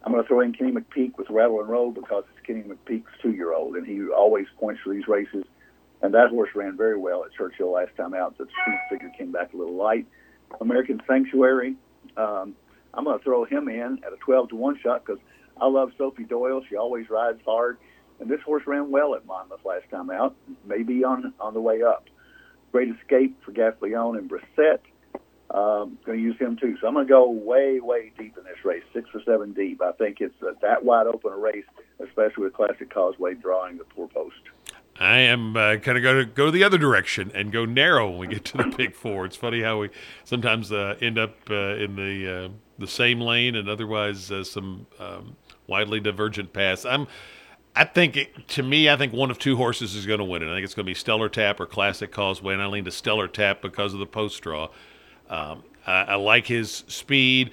I'm 0.04 0.12
going 0.12 0.24
to 0.24 0.28
throw 0.28 0.42
in 0.42 0.54
Kenny 0.54 0.72
McPeek 0.72 1.18
with 1.18 1.30
Rattle 1.30 1.60
and 1.60 1.70
Roll 1.70 1.92
because 1.92 2.24
it's 2.32 2.46
Kenny 2.46 2.64
McPeek's 2.64 3.12
two-year-old, 3.22 3.76
and 3.76 3.86
he 3.86 4.08
always 4.08 4.46
points 4.60 4.82
for 4.84 4.94
these 4.94 5.08
races. 5.08 5.44
And 6.02 6.14
that 6.14 6.30
horse 6.30 6.50
ran 6.56 6.78
very 6.78 6.98
well 6.98 7.26
at 7.26 7.34
Churchill 7.34 7.72
last 7.72 7.96
time 7.98 8.14
out. 8.14 8.38
The 8.38 8.46
speed 8.46 8.80
figure 8.90 9.12
came 9.18 9.32
back 9.32 9.54
a 9.54 9.58
little 9.58 9.76
light. 9.76 10.06
American 10.62 11.02
Sanctuary, 11.08 11.76
um, 12.16 12.56
I'm 12.94 13.04
going 13.04 13.18
to 13.18 13.24
throw 13.24 13.44
him 13.46 13.68
in 13.68 14.00
at 14.06 14.14
a 14.14 14.18
12 14.18 14.50
to 14.50 14.56
one 14.56 14.80
shot 14.82 15.06
because 15.06 15.22
I 15.60 15.68
love 15.68 15.92
Sophie 15.98 16.24
Doyle. 16.24 16.62
She 16.70 16.76
always 16.76 17.10
rides 17.10 17.42
hard, 17.46 17.78
and 18.20 18.30
this 18.30 18.42
horse 18.42 18.64
ran 18.66 18.92
well 18.92 19.16
at 19.16 19.26
Monmouth 19.26 19.66
last 19.66 19.90
time 19.92 20.10
out. 20.10 20.36
Maybe 20.66 21.04
on 21.04 21.34
on 21.40 21.54
the 21.54 21.62
way 21.62 21.82
up. 21.82 22.06
Great 22.78 22.96
Escape 22.96 23.44
for 23.44 23.52
Gaffalione 23.52 24.20
and 24.20 24.30
Brissett. 24.30 24.78
Um, 25.50 25.98
going 26.06 26.20
to 26.20 26.24
use 26.24 26.38
him 26.38 26.58
too. 26.58 26.78
So 26.80 26.86
I'm 26.88 26.94
going 26.94 27.08
to 27.08 27.10
go 27.10 27.28
way, 27.28 27.80
way 27.80 28.12
deep 28.20 28.38
in 28.38 28.44
this 28.44 28.64
race, 28.64 28.84
six 28.94 29.10
or 29.16 29.22
seven 29.26 29.52
deep. 29.54 29.82
I 29.82 29.94
think 29.94 30.22
it's 30.22 30.36
uh, 30.44 30.52
that 30.62 30.86
wide 30.86 31.08
open 31.08 31.34
a 31.34 31.38
race, 31.38 31.66
especially 32.00 32.44
with 32.44 32.54
Classic 32.54 32.88
Causeway 32.94 33.34
drawing 33.34 33.80
the 33.80 33.84
poor 33.84 34.08
post. 34.08 34.36
I 35.00 35.18
am 35.18 35.58
uh, 35.58 35.78
kind 35.78 35.98
of 35.98 36.04
going 36.04 36.18
to 36.18 36.26
go 36.26 36.52
the 36.52 36.64
other 36.64 36.78
direction 36.78 37.32
and 37.34 37.52
go 37.52 37.66
narrow 37.66 38.12
when 38.12 38.20
we 38.20 38.28
get 38.28 38.46
to 38.46 38.58
the 38.58 38.66
big 38.78 38.94
four. 38.94 39.26
It's 39.26 39.38
funny 39.38 39.64
how 39.64 39.80
we 39.80 39.90
sometimes 40.24 40.72
uh, 40.72 40.98
end 41.02 41.18
up 41.18 41.36
uh, 41.50 41.78
in 41.78 41.96
the 41.96 42.46
uh, 42.46 42.50
the 42.78 42.88
same 42.88 43.20
lane 43.20 43.56
and 43.56 43.68
otherwise 43.68 44.32
uh, 44.32 44.44
some 44.44 44.86
um, 45.00 45.36
widely 45.66 46.00
divergent 46.00 46.54
paths. 46.54 46.86
I'm. 46.86 47.08
I 47.78 47.84
think 47.84 48.18
it, 48.18 48.48
to 48.50 48.64
me, 48.64 48.90
I 48.90 48.98
think 48.98 49.14
one 49.14 49.30
of 49.30 49.38
two 49.38 49.56
horses 49.56 49.94
is 49.94 50.08
going 50.08 50.18
to 50.18 50.26
win 50.26 50.42
it. 50.42 50.48
I 50.48 50.56
think 50.56 50.66
it's 50.66 50.74
going 50.74 50.86
to 50.86 50.90
be 50.90 50.96
Stellar 50.96 51.30
Tap 51.30 51.60
or 51.60 51.68
Classic 51.68 52.12
Causeway, 52.12 52.54
and 52.54 52.62
I 52.62 52.66
lean 52.66 52.86
to 52.86 52.92
Stellar 52.92 53.28
Tap 53.28 53.62
because 53.62 53.94
of 53.94 54.00
the 54.00 54.08
post 54.08 54.42
draw. 54.42 54.70
Um, 55.30 55.64
I, 55.86 56.02
I, 56.02 56.16
like 56.16 56.48
his 56.48 56.84
speed. 56.88 57.52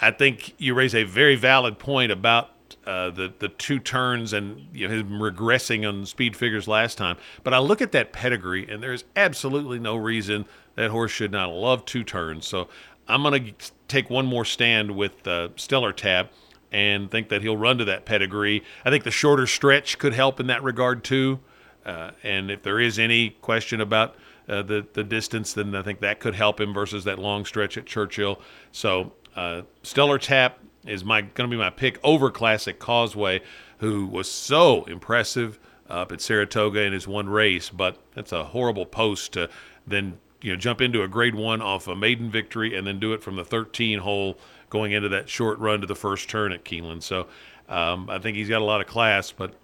I 0.00 0.12
think 0.12 0.54
you 0.58 0.74
raise 0.74 0.94
a 0.94 1.02
very 1.02 1.34
valid 1.34 1.80
point 1.80 2.12
about 2.12 2.50
uh, 2.86 3.10
the 3.10 3.32
the 3.40 3.48
two 3.48 3.80
turns 3.80 4.32
and 4.32 4.68
you 4.72 4.86
know, 4.86 4.94
him 4.94 5.10
regressing 5.18 5.88
on 5.88 6.06
speed 6.06 6.36
figures 6.36 6.68
last 6.68 6.96
time. 6.96 7.16
But 7.42 7.52
I 7.52 7.58
look 7.58 7.82
at 7.82 7.90
that 7.92 8.12
pedigree, 8.12 8.68
and 8.70 8.80
there's 8.80 9.02
absolutely 9.16 9.80
no 9.80 9.96
reason 9.96 10.44
that 10.76 10.90
horse 10.90 11.10
should 11.10 11.32
not 11.32 11.50
love 11.50 11.84
two 11.84 12.04
turns. 12.04 12.46
So 12.46 12.68
I'm 13.08 13.22
going 13.22 13.46
to 13.46 13.72
take 13.88 14.10
one 14.10 14.26
more 14.26 14.44
stand 14.44 14.92
with 14.92 15.26
uh, 15.26 15.48
Stellar 15.56 15.92
Tap 15.92 16.30
and 16.72 17.10
think 17.10 17.28
that 17.28 17.42
he'll 17.42 17.56
run 17.56 17.78
to 17.78 17.84
that 17.86 18.04
pedigree. 18.04 18.64
I 18.84 18.90
think 18.90 19.04
the 19.04 19.10
shorter 19.10 19.46
stretch 19.46 19.98
could 19.98 20.12
help 20.12 20.40
in 20.40 20.46
that 20.48 20.62
regard 20.62 21.04
too. 21.04 21.40
Uh, 21.84 22.10
and 22.22 22.50
if 22.50 22.62
there 22.62 22.80
is 22.80 22.98
any 22.98 23.30
question 23.30 23.80
about 23.80 24.16
uh, 24.48 24.62
the 24.62 24.86
the 24.92 25.04
distance, 25.04 25.52
then 25.52 25.74
I 25.74 25.82
think 25.82 26.00
that 26.00 26.20
could 26.20 26.34
help 26.34 26.60
him 26.60 26.74
versus 26.74 27.04
that 27.04 27.18
long 27.18 27.44
stretch 27.44 27.78
at 27.78 27.86
Churchill. 27.86 28.40
So 28.72 29.12
uh, 29.34 29.62
Stellar 29.82 30.18
Tap 30.18 30.58
is 30.86 31.04
my 31.04 31.22
going 31.22 31.48
to 31.48 31.56
be 31.56 31.60
my 31.60 31.70
pick 31.70 31.98
over 32.02 32.30
Classic 32.30 32.78
Causeway, 32.78 33.42
who 33.78 34.06
was 34.06 34.30
so 34.30 34.84
impressive 34.84 35.58
up 35.88 36.12
at 36.12 36.20
Saratoga 36.20 36.82
in 36.82 36.92
his 36.92 37.06
one 37.06 37.28
race, 37.28 37.70
but 37.70 37.98
that's 38.14 38.32
a 38.32 38.44
horrible 38.44 38.86
post 38.86 39.32
to 39.32 39.48
then 39.86 40.18
you 40.42 40.52
know 40.52 40.56
jump 40.56 40.80
into 40.80 41.02
a 41.02 41.08
Grade 41.08 41.34
One 41.34 41.62
off 41.62 41.88
a 41.88 41.96
maiden 41.96 42.30
victory 42.30 42.76
and 42.76 42.86
then 42.86 42.98
do 42.98 43.12
it 43.12 43.22
from 43.22 43.36
the 43.36 43.44
13 43.44 44.00
hole 44.00 44.38
going 44.70 44.92
into 44.92 45.08
that 45.10 45.28
short 45.28 45.58
run 45.58 45.80
to 45.80 45.86
the 45.86 45.94
first 45.94 46.28
turn 46.28 46.52
at 46.52 46.64
Keeneland. 46.64 47.02
So 47.02 47.28
um, 47.68 48.10
I 48.10 48.18
think 48.18 48.36
he's 48.36 48.48
got 48.48 48.60
a 48.60 48.64
lot 48.64 48.80
of 48.80 48.86
class, 48.86 49.32
but 49.32 49.54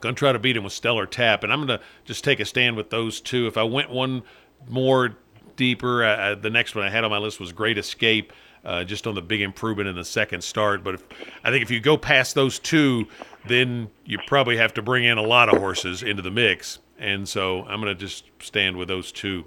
going 0.00 0.14
to 0.14 0.18
try 0.18 0.32
to 0.32 0.38
beat 0.38 0.56
him 0.56 0.64
with 0.64 0.72
Stellar 0.72 1.06
Tap, 1.06 1.44
and 1.44 1.52
I'm 1.52 1.64
going 1.64 1.78
to 1.78 1.84
just 2.04 2.24
take 2.24 2.40
a 2.40 2.44
stand 2.44 2.76
with 2.76 2.90
those 2.90 3.20
two. 3.20 3.46
If 3.46 3.56
I 3.56 3.62
went 3.62 3.90
one 3.90 4.22
more 4.68 5.16
deeper, 5.56 6.04
uh, 6.04 6.16
uh, 6.16 6.34
the 6.34 6.50
next 6.50 6.74
one 6.74 6.84
I 6.84 6.90
had 6.90 7.04
on 7.04 7.10
my 7.10 7.18
list 7.18 7.40
was 7.40 7.52
Great 7.52 7.78
Escape. 7.78 8.32
Uh, 8.64 8.84
just 8.84 9.08
on 9.08 9.16
the 9.16 9.20
big 9.22 9.40
improvement 9.40 9.88
in 9.88 9.96
the 9.96 10.04
second 10.04 10.40
start. 10.40 10.84
But 10.84 10.94
if, 10.94 11.02
I 11.42 11.50
think 11.50 11.64
if 11.64 11.70
you 11.72 11.80
go 11.80 11.96
past 11.96 12.36
those 12.36 12.60
two, 12.60 13.08
then 13.48 13.90
you 14.04 14.18
probably 14.28 14.56
have 14.56 14.72
to 14.74 14.82
bring 14.82 15.02
in 15.02 15.18
a 15.18 15.22
lot 15.22 15.52
of 15.52 15.58
horses 15.58 16.04
into 16.04 16.22
the 16.22 16.30
mix. 16.30 16.78
And 16.96 17.28
so 17.28 17.64
I'm 17.64 17.80
going 17.80 17.92
to 17.92 18.00
just 18.00 18.24
stand 18.40 18.76
with 18.76 18.86
those 18.86 19.10
two. 19.10 19.46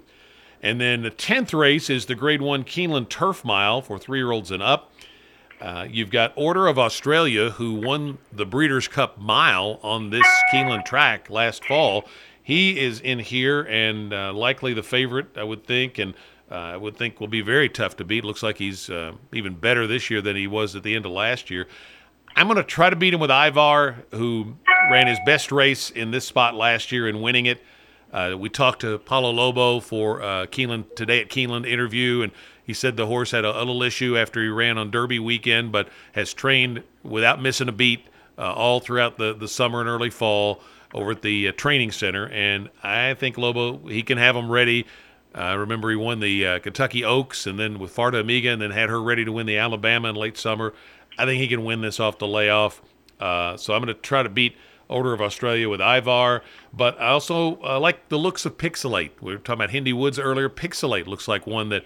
And 0.62 0.80
then 0.80 1.02
the 1.02 1.10
10th 1.10 1.56
race 1.58 1.90
is 1.90 2.06
the 2.06 2.14
Grade 2.14 2.42
1 2.42 2.64
Keeneland 2.64 3.08
Turf 3.08 3.44
Mile 3.44 3.82
for 3.82 3.98
three 3.98 4.18
year 4.18 4.32
olds 4.32 4.50
and 4.50 4.62
up. 4.62 4.90
Uh, 5.60 5.86
you've 5.90 6.10
got 6.10 6.32
Order 6.36 6.66
of 6.66 6.78
Australia, 6.78 7.50
who 7.50 7.74
won 7.74 8.18
the 8.32 8.44
Breeders' 8.44 8.88
Cup 8.88 9.18
Mile 9.18 9.80
on 9.82 10.10
this 10.10 10.26
Keeneland 10.52 10.84
track 10.84 11.30
last 11.30 11.64
fall. 11.64 12.04
He 12.42 12.78
is 12.78 13.00
in 13.00 13.18
here 13.18 13.62
and 13.62 14.12
uh, 14.12 14.32
likely 14.32 14.74
the 14.74 14.82
favorite, 14.82 15.36
I 15.36 15.44
would 15.44 15.64
think, 15.64 15.98
and 15.98 16.14
uh, 16.50 16.54
I 16.54 16.76
would 16.76 16.96
think 16.96 17.20
will 17.20 17.26
be 17.26 17.40
very 17.40 17.68
tough 17.68 17.96
to 17.96 18.04
beat. 18.04 18.24
Looks 18.24 18.42
like 18.42 18.58
he's 18.58 18.88
uh, 18.90 19.12
even 19.32 19.54
better 19.54 19.86
this 19.86 20.10
year 20.10 20.20
than 20.20 20.36
he 20.36 20.46
was 20.46 20.76
at 20.76 20.82
the 20.82 20.94
end 20.94 21.06
of 21.06 21.12
last 21.12 21.50
year. 21.50 21.66
I'm 22.36 22.46
going 22.46 22.58
to 22.58 22.62
try 22.62 22.90
to 22.90 22.96
beat 22.96 23.14
him 23.14 23.20
with 23.20 23.30
Ivar, 23.30 24.04
who 24.12 24.56
ran 24.90 25.06
his 25.06 25.18
best 25.24 25.50
race 25.50 25.90
in 25.90 26.10
this 26.10 26.24
spot 26.26 26.54
last 26.54 26.92
year 26.92 27.08
and 27.08 27.22
winning 27.22 27.46
it. 27.46 27.62
Uh, 28.12 28.34
we 28.38 28.48
talked 28.48 28.80
to 28.80 28.98
Paulo 28.98 29.30
Lobo 29.30 29.80
for 29.80 30.22
uh, 30.22 30.46
Keeneland 30.46 30.94
today 30.94 31.20
at 31.20 31.28
Keeneland 31.28 31.68
interview, 31.68 32.22
and 32.22 32.32
he 32.64 32.72
said 32.72 32.96
the 32.96 33.06
horse 33.06 33.32
had 33.32 33.44
a, 33.44 33.56
a, 33.56 33.58
little 33.58 33.82
issue 33.82 34.16
after 34.16 34.42
he 34.42 34.48
ran 34.48 34.78
on 34.78 34.90
Derby 34.90 35.18
weekend, 35.18 35.72
but 35.72 35.88
has 36.12 36.32
trained 36.32 36.82
without 37.02 37.40
missing 37.40 37.68
a 37.68 37.72
beat 37.72 38.06
uh, 38.38 38.52
all 38.52 38.80
throughout 38.80 39.18
the, 39.18 39.34
the 39.34 39.48
summer 39.48 39.80
and 39.80 39.88
early 39.88 40.10
fall 40.10 40.62
over 40.94 41.12
at 41.12 41.22
the 41.22 41.48
uh, 41.48 41.52
training 41.52 41.92
center. 41.92 42.28
And 42.28 42.70
I 42.82 43.14
think 43.14 43.38
Lobo, 43.38 43.78
he 43.88 44.02
can 44.02 44.18
have 44.18 44.36
him 44.36 44.50
ready. 44.50 44.86
I 45.34 45.52
remember 45.52 45.90
he 45.90 45.96
won 45.96 46.20
the 46.20 46.46
uh, 46.46 46.58
Kentucky 46.60 47.04
Oaks 47.04 47.46
and 47.46 47.58
then 47.58 47.78
with 47.78 47.94
Farda 47.94 48.20
Amiga 48.20 48.50
and 48.50 48.62
then 48.62 48.70
had 48.70 48.88
her 48.88 49.02
ready 49.02 49.24
to 49.24 49.32
win 49.32 49.46
the 49.46 49.58
Alabama 49.58 50.08
in 50.08 50.14
late 50.14 50.38
summer. 50.38 50.72
I 51.18 51.26
think 51.26 51.40
he 51.40 51.48
can 51.48 51.64
win 51.64 51.82
this 51.82 52.00
off 52.00 52.18
the 52.18 52.26
layoff. 52.26 52.80
Uh, 53.20 53.56
so 53.56 53.74
I'm 53.74 53.82
going 53.82 53.94
to 53.94 54.00
try 54.00 54.22
to 54.22 54.28
beat 54.28 54.56
Order 54.88 55.12
of 55.12 55.20
Australia 55.20 55.68
with 55.68 55.80
Ivar. 55.80 56.42
But 56.72 57.00
I 57.00 57.08
also 57.08 57.60
uh, 57.62 57.78
like 57.80 58.08
the 58.08 58.18
looks 58.18 58.44
of 58.46 58.58
Pixelate. 58.58 59.10
We 59.20 59.32
were 59.32 59.38
talking 59.38 59.60
about 59.60 59.70
Hendy 59.70 59.92
Woods 59.92 60.18
earlier. 60.18 60.48
Pixelate 60.48 61.06
looks 61.06 61.28
like 61.28 61.46
one 61.46 61.68
that, 61.70 61.84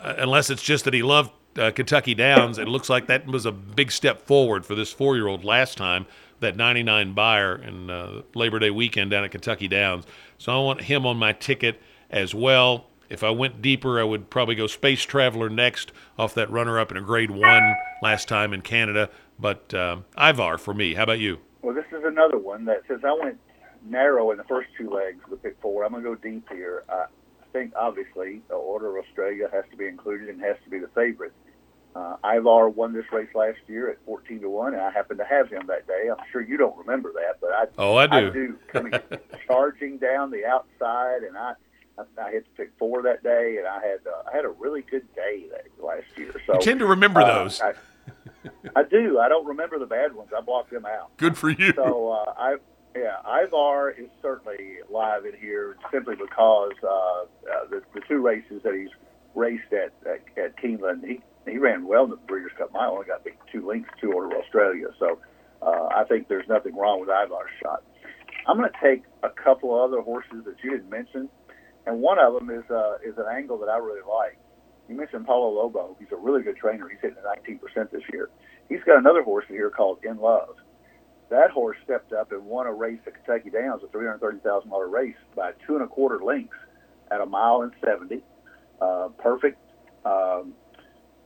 uh, 0.00 0.14
unless 0.18 0.50
it's 0.50 0.62
just 0.62 0.84
that 0.84 0.94
he 0.94 1.02
loved 1.02 1.30
uh, 1.56 1.70
Kentucky 1.70 2.14
Downs, 2.14 2.58
it 2.58 2.68
looks 2.68 2.88
like 2.88 3.06
that 3.06 3.26
was 3.26 3.46
a 3.46 3.52
big 3.52 3.90
step 3.90 4.26
forward 4.26 4.64
for 4.64 4.74
this 4.74 4.92
four 4.92 5.16
year 5.16 5.26
old 5.26 5.44
last 5.44 5.76
time, 5.76 6.06
that 6.40 6.56
99 6.56 7.12
Beyer 7.12 7.56
in 7.56 7.90
uh, 7.90 8.22
Labor 8.34 8.58
Day 8.58 8.70
weekend 8.70 9.10
down 9.10 9.24
at 9.24 9.30
Kentucky 9.30 9.68
Downs. 9.68 10.04
So 10.38 10.52
I 10.52 10.64
want 10.64 10.82
him 10.82 11.04
on 11.06 11.16
my 11.16 11.32
ticket 11.32 11.80
as 12.10 12.34
well. 12.34 12.86
If 13.08 13.24
I 13.24 13.30
went 13.30 13.60
deeper, 13.60 14.00
I 14.00 14.04
would 14.04 14.30
probably 14.30 14.54
go 14.54 14.68
Space 14.68 15.02
Traveler 15.02 15.50
next 15.50 15.92
off 16.16 16.34
that 16.34 16.50
runner 16.50 16.78
up 16.78 16.92
in 16.92 16.96
a 16.96 17.02
grade 17.02 17.30
one 17.30 17.74
last 18.02 18.28
time 18.28 18.52
in 18.52 18.62
Canada. 18.62 19.10
But 19.38 19.74
uh, 19.74 19.98
Ivar 20.16 20.58
for 20.58 20.72
me. 20.72 20.94
How 20.94 21.02
about 21.02 21.18
you? 21.18 21.40
Well, 21.62 21.74
this 21.74 21.86
is 21.92 22.04
another 22.04 22.38
one 22.38 22.64
that 22.66 22.82
since 22.88 23.02
I 23.04 23.12
went 23.12 23.38
narrow 23.84 24.30
in 24.30 24.38
the 24.38 24.44
first 24.44 24.68
two 24.76 24.90
legs 24.90 25.20
of 25.24 25.30
the 25.30 25.36
pick 25.36 25.56
four, 25.60 25.84
I'm 25.84 25.92
going 25.92 26.02
to 26.02 26.08
go 26.10 26.14
deep 26.14 26.48
here. 26.50 26.84
I 26.88 27.06
think 27.52 27.72
obviously 27.76 28.42
the 28.48 28.54
Order 28.54 28.96
of 28.96 29.04
Australia 29.04 29.48
has 29.52 29.64
to 29.70 29.76
be 29.76 29.86
included 29.86 30.28
and 30.28 30.40
has 30.40 30.56
to 30.64 30.70
be 30.70 30.78
the 30.78 30.88
favorite. 30.88 31.32
Uh, 31.94 32.16
Ivar 32.24 32.68
won 32.68 32.92
this 32.92 33.04
race 33.12 33.28
last 33.34 33.58
year 33.66 33.90
at 33.90 33.98
14 34.06 34.40
to 34.42 34.48
1, 34.48 34.74
and 34.74 34.82
I 34.82 34.90
happened 34.92 35.18
to 35.18 35.24
have 35.24 35.50
him 35.50 35.66
that 35.66 35.88
day. 35.88 36.08
I'm 36.08 36.24
sure 36.30 36.40
you 36.40 36.56
don't 36.56 36.76
remember 36.78 37.12
that, 37.14 37.40
but 37.40 37.50
I, 37.50 37.64
oh, 37.78 37.96
I 37.96 38.06
do. 38.06 38.16
I 38.16 38.30
do. 38.30 38.58
Coming 38.68 38.92
charging 39.46 39.98
down 39.98 40.30
the 40.30 40.46
outside, 40.46 41.24
and 41.24 41.36
I, 41.36 41.54
I, 41.98 42.04
I 42.22 42.30
hit 42.30 42.44
the 42.44 42.64
pick 42.64 42.72
four 42.78 43.02
that 43.02 43.24
day, 43.24 43.56
and 43.58 43.66
I 43.66 43.84
had 43.84 44.06
uh, 44.06 44.30
I 44.32 44.36
had 44.36 44.44
a 44.44 44.50
really 44.50 44.82
good 44.82 45.12
day 45.16 45.46
that 45.50 45.84
last 45.84 46.06
year. 46.16 46.32
So 46.46 46.54
you 46.54 46.60
tend 46.60 46.78
to 46.78 46.86
remember 46.86 47.22
uh, 47.22 47.42
those. 47.42 47.60
I, 47.60 47.74
I 48.76 48.82
do. 48.84 49.18
I 49.18 49.28
don't 49.28 49.46
remember 49.46 49.78
the 49.78 49.86
bad 49.86 50.14
ones. 50.14 50.30
I 50.36 50.40
blocked 50.40 50.70
them 50.70 50.86
out. 50.86 51.16
Good 51.16 51.36
for 51.36 51.50
you. 51.50 51.72
So 51.74 52.10
uh, 52.10 52.32
I, 52.36 52.56
yeah, 52.96 53.18
Ivar 53.44 53.90
is 53.90 54.08
certainly 54.22 54.78
live 54.88 55.24
in 55.24 55.34
here 55.38 55.76
simply 55.92 56.16
because 56.16 56.72
uh, 56.82 56.88
uh, 56.88 57.24
the, 57.70 57.82
the 57.94 58.00
two 58.08 58.18
races 58.18 58.62
that 58.64 58.74
he's 58.74 58.90
raced 59.34 59.72
at 59.72 59.92
at, 60.06 60.22
at 60.42 60.56
Keeneland, 60.56 61.06
he 61.06 61.20
he 61.46 61.58
ran 61.58 61.86
well 61.86 62.04
in 62.04 62.10
the 62.10 62.16
Breeders' 62.16 62.52
Cup 62.56 62.72
Mile. 62.72 62.92
Only 62.92 63.06
got 63.06 63.24
beat 63.24 63.34
two 63.52 63.66
lengths 63.66 63.90
to 64.00 64.12
Order 64.12 64.36
Australia. 64.36 64.88
So 64.98 65.18
uh, 65.62 65.88
I 65.94 66.04
think 66.04 66.28
there's 66.28 66.48
nothing 66.48 66.76
wrong 66.76 67.00
with 67.00 67.10
Ivar's 67.10 67.50
shot. 67.62 67.82
I'm 68.46 68.56
going 68.56 68.70
to 68.70 68.78
take 68.82 69.04
a 69.22 69.28
couple 69.28 69.74
of 69.74 69.90
other 69.90 70.00
horses 70.02 70.44
that 70.46 70.56
you 70.62 70.70
didn't 70.70 70.90
mention, 70.90 71.28
and 71.86 72.00
one 72.00 72.18
of 72.18 72.34
them 72.34 72.50
is 72.50 72.68
uh, 72.70 72.96
is 73.04 73.16
an 73.18 73.26
angle 73.30 73.58
that 73.58 73.68
I 73.68 73.76
really 73.76 74.00
like. 74.08 74.38
You 74.90 74.96
mentioned 74.96 75.24
Paulo 75.24 75.50
Lobo. 75.50 75.96
He's 76.00 76.10
a 76.10 76.16
really 76.16 76.42
good 76.42 76.56
trainer. 76.56 76.88
He's 76.88 76.98
hitting 77.00 77.16
19% 77.22 77.90
this 77.92 78.02
year. 78.12 78.28
He's 78.68 78.80
got 78.84 78.98
another 78.98 79.22
horse 79.22 79.44
here 79.48 79.70
called 79.70 79.98
In 80.02 80.18
Love. 80.18 80.56
That 81.28 81.52
horse 81.52 81.76
stepped 81.84 82.12
up 82.12 82.32
and 82.32 82.44
won 82.44 82.66
a 82.66 82.72
race 82.72 82.98
at 83.06 83.14
Kentucky 83.14 83.50
Downs, 83.50 83.82
a 83.84 83.96
$330,000 83.96 84.90
race 84.90 85.14
by 85.36 85.52
two 85.64 85.76
and 85.76 85.84
a 85.84 85.86
quarter 85.86 86.18
lengths 86.24 86.56
at 87.12 87.20
a 87.20 87.26
mile 87.26 87.62
and 87.62 87.72
70. 87.84 88.20
Uh, 88.80 89.10
perfect, 89.18 89.58
um, 90.04 90.54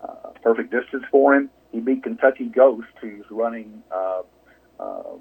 uh, 0.02 0.32
perfect 0.42 0.70
distance 0.70 1.04
for 1.10 1.34
him. 1.34 1.48
He 1.72 1.80
beat 1.80 2.02
Kentucky 2.02 2.50
Ghost, 2.54 2.88
who's 3.00 3.24
running 3.30 3.82
uh, 3.90 4.22
uh, 4.78 5.16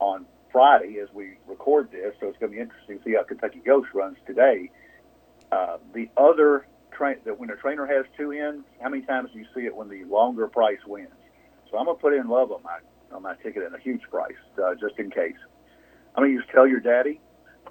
on 0.00 0.26
Friday 0.50 0.98
as 1.00 1.10
we 1.14 1.34
record 1.46 1.92
this. 1.92 2.12
So 2.18 2.26
it's 2.26 2.38
going 2.38 2.50
to 2.50 2.56
be 2.56 2.60
interesting 2.60 2.98
to 2.98 3.04
see 3.04 3.14
how 3.14 3.22
Kentucky 3.22 3.62
Ghost 3.64 3.90
runs 3.94 4.16
today. 4.26 4.72
Uh, 5.52 5.76
the 5.92 6.08
other 6.16 6.66
train 6.94 7.16
that 7.24 7.38
when 7.38 7.50
a 7.50 7.56
trainer 7.56 7.86
has 7.86 8.04
two 8.16 8.32
ends, 8.32 8.64
how 8.80 8.88
many 8.88 9.02
times 9.02 9.30
do 9.32 9.38
you 9.38 9.46
see 9.54 9.66
it 9.66 9.74
when 9.74 9.88
the 9.88 10.04
longer 10.04 10.46
price 10.48 10.78
wins? 10.86 11.08
So 11.70 11.78
I'm 11.78 11.86
gonna 11.86 11.98
put 11.98 12.14
in 12.14 12.28
love 12.28 12.52
on 12.52 12.62
my 12.62 12.78
on 13.12 13.22
my 13.22 13.34
ticket 13.36 13.62
at 13.62 13.74
a 13.74 13.82
huge 13.82 14.02
price, 14.10 14.32
uh, 14.62 14.74
just 14.74 14.98
in 14.98 15.10
case. 15.10 15.36
I'm 16.14 16.22
gonna 16.22 16.32
use 16.32 16.44
Tell 16.52 16.66
Your 16.66 16.80
Daddy, 16.80 17.20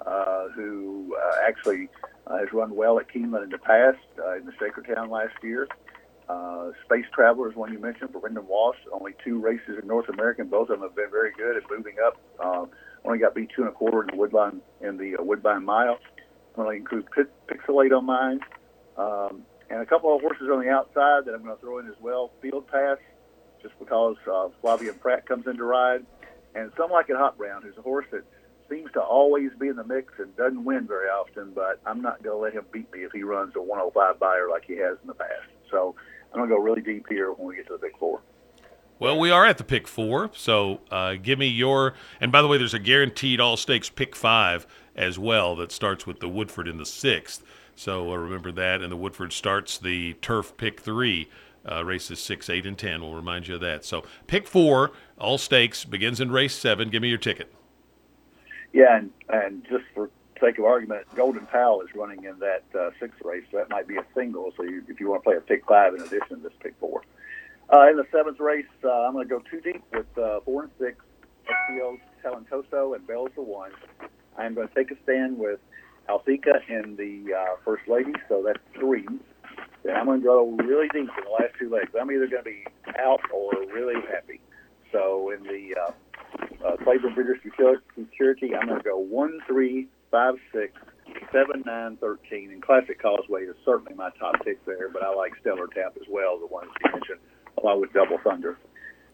uh, 0.06 0.48
who 0.54 1.16
uh, 1.16 1.36
actually 1.46 1.88
uh, 2.26 2.38
has 2.38 2.48
run 2.52 2.74
well 2.74 2.98
at 2.98 3.08
Keeneland 3.08 3.44
in 3.44 3.50
the 3.50 3.58
past 3.58 3.98
uh, 4.18 4.36
in 4.36 4.46
the 4.46 4.52
Shakertown 4.52 5.10
last 5.10 5.34
year. 5.42 5.68
Uh, 6.28 6.70
Space 6.84 7.04
Traveler 7.14 7.50
is 7.50 7.56
one 7.56 7.72
you 7.72 7.78
mentioned 7.78 8.10
for 8.12 8.20
Brendan 8.20 8.46
Walsh. 8.46 8.78
Only 8.92 9.12
two 9.22 9.38
races 9.40 9.78
in 9.80 9.86
North 9.86 10.08
America, 10.08 10.40
and 10.40 10.50
both 10.50 10.70
of 10.70 10.80
them 10.80 10.88
have 10.88 10.96
been 10.96 11.10
very 11.10 11.32
good 11.36 11.56
at 11.56 11.62
moving 11.70 11.96
up. 12.04 12.16
Uh, 12.38 12.64
only 13.04 13.18
got 13.18 13.34
beat 13.34 13.50
two 13.54 13.62
and 13.62 13.70
a 13.70 13.72
quarter 13.72 14.00
in 14.02 14.06
the 14.06 14.16
Woodbine 14.16 14.60
in 14.80 14.96
the 14.96 15.16
uh, 15.16 15.22
Woodbine 15.22 15.64
Mile. 15.64 15.98
I'm 16.56 16.64
going 16.64 16.84
to 16.84 16.96
include 16.96 17.26
Pixelate 17.48 17.96
on 17.96 18.06
mine. 18.06 18.40
Um, 18.96 19.42
and 19.70 19.80
a 19.80 19.86
couple 19.86 20.14
of 20.14 20.20
horses 20.20 20.48
on 20.52 20.60
the 20.60 20.70
outside 20.70 21.24
that 21.24 21.34
I'm 21.34 21.42
going 21.42 21.56
to 21.56 21.60
throw 21.60 21.78
in 21.78 21.88
as 21.88 21.96
well. 22.00 22.30
Field 22.40 22.66
Pass, 22.68 22.98
just 23.62 23.78
because 23.78 24.16
uh, 24.26 24.48
Flavien 24.62 24.98
Pratt 25.00 25.26
comes 25.26 25.46
in 25.46 25.56
to 25.56 25.64
ride. 25.64 26.04
And 26.54 26.70
some 26.76 26.90
like 26.90 27.08
it 27.08 27.16
Hot 27.16 27.36
Brown, 27.36 27.62
who's 27.62 27.76
a 27.76 27.82
horse 27.82 28.06
that 28.12 28.24
seems 28.70 28.90
to 28.92 29.00
always 29.00 29.50
be 29.58 29.68
in 29.68 29.76
the 29.76 29.84
mix 29.84 30.12
and 30.18 30.34
doesn't 30.36 30.64
win 30.64 30.86
very 30.86 31.08
often, 31.08 31.52
but 31.54 31.80
I'm 31.84 32.00
not 32.00 32.22
going 32.22 32.36
to 32.36 32.40
let 32.40 32.52
him 32.52 32.64
beat 32.72 32.92
me 32.92 33.00
if 33.00 33.12
he 33.12 33.22
runs 33.22 33.54
a 33.56 33.62
105 33.62 34.18
Beyer 34.18 34.48
like 34.48 34.64
he 34.64 34.76
has 34.76 34.96
in 35.02 35.08
the 35.08 35.14
past. 35.14 35.48
So 35.70 35.94
I'm 36.32 36.38
going 36.38 36.48
to 36.48 36.54
go 36.54 36.60
really 36.60 36.82
deep 36.82 37.06
here 37.08 37.32
when 37.32 37.48
we 37.48 37.56
get 37.56 37.66
to 37.66 37.74
the 37.74 37.78
big 37.78 37.98
four. 37.98 38.20
Well, 39.00 39.18
we 39.18 39.30
are 39.30 39.44
at 39.44 39.58
the 39.58 39.64
pick 39.64 39.88
four, 39.88 40.30
so 40.34 40.80
uh, 40.90 41.14
give 41.14 41.38
me 41.38 41.48
your. 41.48 41.94
And 42.20 42.30
by 42.30 42.42
the 42.42 42.48
way, 42.48 42.58
there's 42.58 42.74
a 42.74 42.78
guaranteed 42.78 43.40
all 43.40 43.56
stakes 43.56 43.90
pick 43.90 44.14
five 44.14 44.66
as 44.94 45.18
well 45.18 45.56
that 45.56 45.72
starts 45.72 46.06
with 46.06 46.20
the 46.20 46.28
Woodford 46.28 46.68
in 46.68 46.78
the 46.78 46.86
sixth. 46.86 47.42
So 47.74 48.12
uh, 48.12 48.16
remember 48.16 48.52
that. 48.52 48.82
And 48.82 48.90
the 48.90 48.96
Woodford 48.96 49.32
starts 49.32 49.78
the 49.78 50.14
turf 50.14 50.56
pick 50.56 50.80
three. 50.80 51.28
Uh, 51.66 51.82
races 51.82 52.18
six, 52.18 52.50
eight, 52.50 52.66
and 52.66 52.76
ten. 52.76 53.00
We'll 53.00 53.14
remind 53.14 53.48
you 53.48 53.54
of 53.54 53.62
that. 53.62 53.86
So 53.86 54.04
pick 54.26 54.46
four, 54.46 54.92
all 55.18 55.38
stakes, 55.38 55.86
begins 55.86 56.20
in 56.20 56.30
race 56.30 56.54
seven. 56.54 56.90
Give 56.90 57.00
me 57.00 57.08
your 57.08 57.16
ticket. 57.16 57.50
Yeah, 58.74 58.98
and, 58.98 59.10
and 59.30 59.64
just 59.64 59.84
for 59.94 60.10
sake 60.42 60.58
of 60.58 60.66
argument, 60.66 61.06
Golden 61.16 61.46
Pal 61.46 61.80
is 61.80 61.88
running 61.94 62.24
in 62.24 62.38
that 62.40 62.64
uh, 62.78 62.90
sixth 63.00 63.22
race, 63.24 63.44
so 63.50 63.56
that 63.56 63.70
might 63.70 63.88
be 63.88 63.96
a 63.96 64.04
single. 64.14 64.52
So 64.58 64.62
you, 64.62 64.82
if 64.88 65.00
you 65.00 65.08
want 65.08 65.22
to 65.22 65.30
play 65.30 65.36
a 65.38 65.40
pick 65.40 65.64
five 65.66 65.94
in 65.94 66.02
addition 66.02 66.36
to 66.36 66.42
this 66.42 66.52
pick 66.60 66.74
four. 66.78 67.02
Uh, 67.72 67.88
in 67.88 67.96
the 67.96 68.06
seventh 68.12 68.40
race, 68.40 68.66
uh, 68.84 69.06
I'm 69.06 69.14
going 69.14 69.26
to 69.26 69.34
go 69.34 69.42
too 69.50 69.62
deep 69.62 69.82
with 69.90 70.18
uh, 70.18 70.40
four 70.44 70.64
and 70.64 70.72
six, 70.78 71.02
Estilo 71.48 71.98
Talentoso 72.22 72.94
and 72.94 73.06
Bells 73.06 73.30
the 73.36 73.42
One. 73.42 73.70
I'm 74.36 74.52
going 74.52 74.68
to 74.68 74.74
take 74.74 74.90
a 74.90 75.02
stand 75.04 75.38
with 75.38 75.60
Althiqa 76.08 76.60
in 76.68 76.96
the 76.96 77.34
uh, 77.34 77.56
First 77.64 77.88
Lady, 77.88 78.12
so 78.28 78.42
that's 78.44 78.58
three. 78.78 79.06
then 79.84 79.96
I'm 79.96 80.06
going 80.06 80.20
to 80.20 80.24
go 80.24 80.50
really 80.64 80.88
deep 80.88 81.08
in 81.16 81.24
the 81.24 81.30
last 81.30 81.54
two 81.58 81.70
legs. 81.70 81.90
I'm 81.98 82.10
either 82.10 82.26
going 82.26 82.44
to 82.44 82.50
be 82.50 82.64
out 82.98 83.20
or 83.32 83.52
really 83.72 84.00
happy. 84.10 84.40
So 84.92 85.32
in 85.32 85.42
the 85.42 85.74
uh, 85.80 86.66
uh, 86.66 86.76
Claiborne 86.84 87.14
Breeders' 87.14 87.38
Futurity, 87.94 88.54
I'm 88.54 88.68
going 88.68 88.78
to 88.78 88.84
go 88.84 88.98
one, 88.98 89.40
three, 89.46 89.88
five, 90.10 90.34
six, 90.52 90.72
seven, 91.32 91.62
nine, 91.66 91.96
thirteen, 91.96 92.50
and 92.50 92.62
Classic 92.62 93.00
Causeway 93.00 93.42
is 93.44 93.56
certainly 93.64 93.94
my 93.94 94.10
top 94.18 94.34
pick 94.44 94.64
there. 94.66 94.88
But 94.88 95.02
I 95.02 95.14
like 95.14 95.32
Stellar 95.40 95.66
Tap 95.68 95.96
as 95.96 96.06
well, 96.08 96.38
the 96.38 96.46
ones 96.46 96.70
you 96.84 96.92
mentioned, 96.92 97.20
along 97.62 97.80
with 97.80 97.92
Double 97.92 98.18
Thunder. 98.22 98.56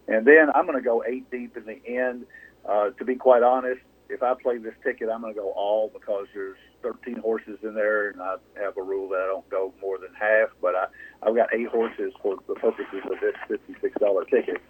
And 0.09 0.27
then 0.27 0.51
I'm 0.55 0.67
going 0.67 0.79
to 0.79 0.85
go 0.85 1.05
eight 1.07 1.31
deep 1.31 1.57
in 1.57 1.65
the 1.65 1.81
end. 1.87 2.27
Uh, 2.69 2.91
to 2.91 3.05
be 3.05 3.15
quite 3.15 3.43
honest, 3.43 3.81
if 4.09 4.23
I 4.23 4.35
play 4.35 4.59
this 4.59 4.75
ticket, 4.85 5.09
I'm 5.09 5.21
going 5.23 5.33
to 5.33 5.41
go 5.41 5.51
all 5.53 5.89
because 5.93 6.27
there's 6.35 6.59
13 6.83 7.17
horses 7.21 7.59
in 7.63 7.75
there, 7.75 8.11
and 8.11 8.21
I 8.21 8.37
have 8.63 8.77
a 8.77 8.83
rule 8.83 9.09
that 9.11 9.21
I 9.21 9.27
don't 9.27 9.49
go 9.51 9.73
more 9.81 9.99
than 9.99 10.15
half. 10.15 10.51
But 10.61 10.75
I, 10.75 10.87
I've 11.23 11.35
got 11.35 11.53
eight 11.55 11.69
horses 11.69 12.13
for 12.23 12.37
the 12.47 12.55
purposes 12.55 13.03
of 13.05 13.21
this 13.21 13.35
$56 13.49 14.29
ticket, 14.31 14.61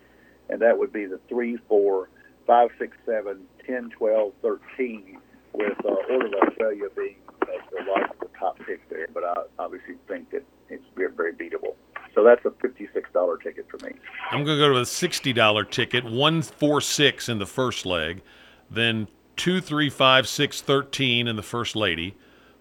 and 0.49 0.61
that 0.61 0.79
would 0.79 0.93
be 0.93 1.07
the 1.07 1.21
three, 1.29 1.59
four, 1.69 2.09
five, 2.47 2.71
six, 2.79 2.97
seven, 3.07 3.43
10, 3.67 3.91
12, 3.91 4.33
13, 4.43 5.19
with 5.53 5.73
uh, 5.85 5.89
Order 5.89 6.27
of 6.27 6.49
Australia 6.49 6.85
being 6.97 7.17
uh, 7.43 7.47
the 7.71 7.91
logical 7.91 8.31
top 8.39 8.59
pick 8.67 8.89
there. 8.89 9.09
But 9.13 9.25
I 9.25 9.43
obviously 9.59 9.95
think 10.09 10.31
that 10.31 10.45
it's 10.69 10.85
very, 10.97 11.13
very 11.13 11.33
beatable. 11.33 11.75
So 12.15 12.25
that's 12.25 12.45
a 12.45 12.51
$56 12.51 13.43
ticket 13.43 13.67
for 13.71 13.79
me. 13.87 13.93
I'm 14.31 14.45
going 14.45 14.59
to 14.59 14.65
go 14.65 14.73
to 14.73 14.79
a 14.79 14.83
$60 14.83 15.71
ticket, 15.71 16.05
146 16.05 17.29
in 17.29 17.39
the 17.39 17.47
first 17.47 17.87
leg, 17.87 18.23
then 18.71 19.09
2, 19.37 19.61
3, 19.61 19.91
5, 19.91 20.29
6, 20.29 20.61
13 20.61 21.29
in 21.29 21.37
the 21.37 21.43
First 21.43 21.77
Lady, 21.77 22.17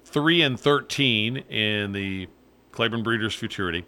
3 0.05 0.41
and 0.41 0.59
13 0.59 1.37
in 1.37 1.91
the 1.91 2.27
Claiborne 2.71 3.03
Breeders' 3.03 3.35
Futurity, 3.35 3.85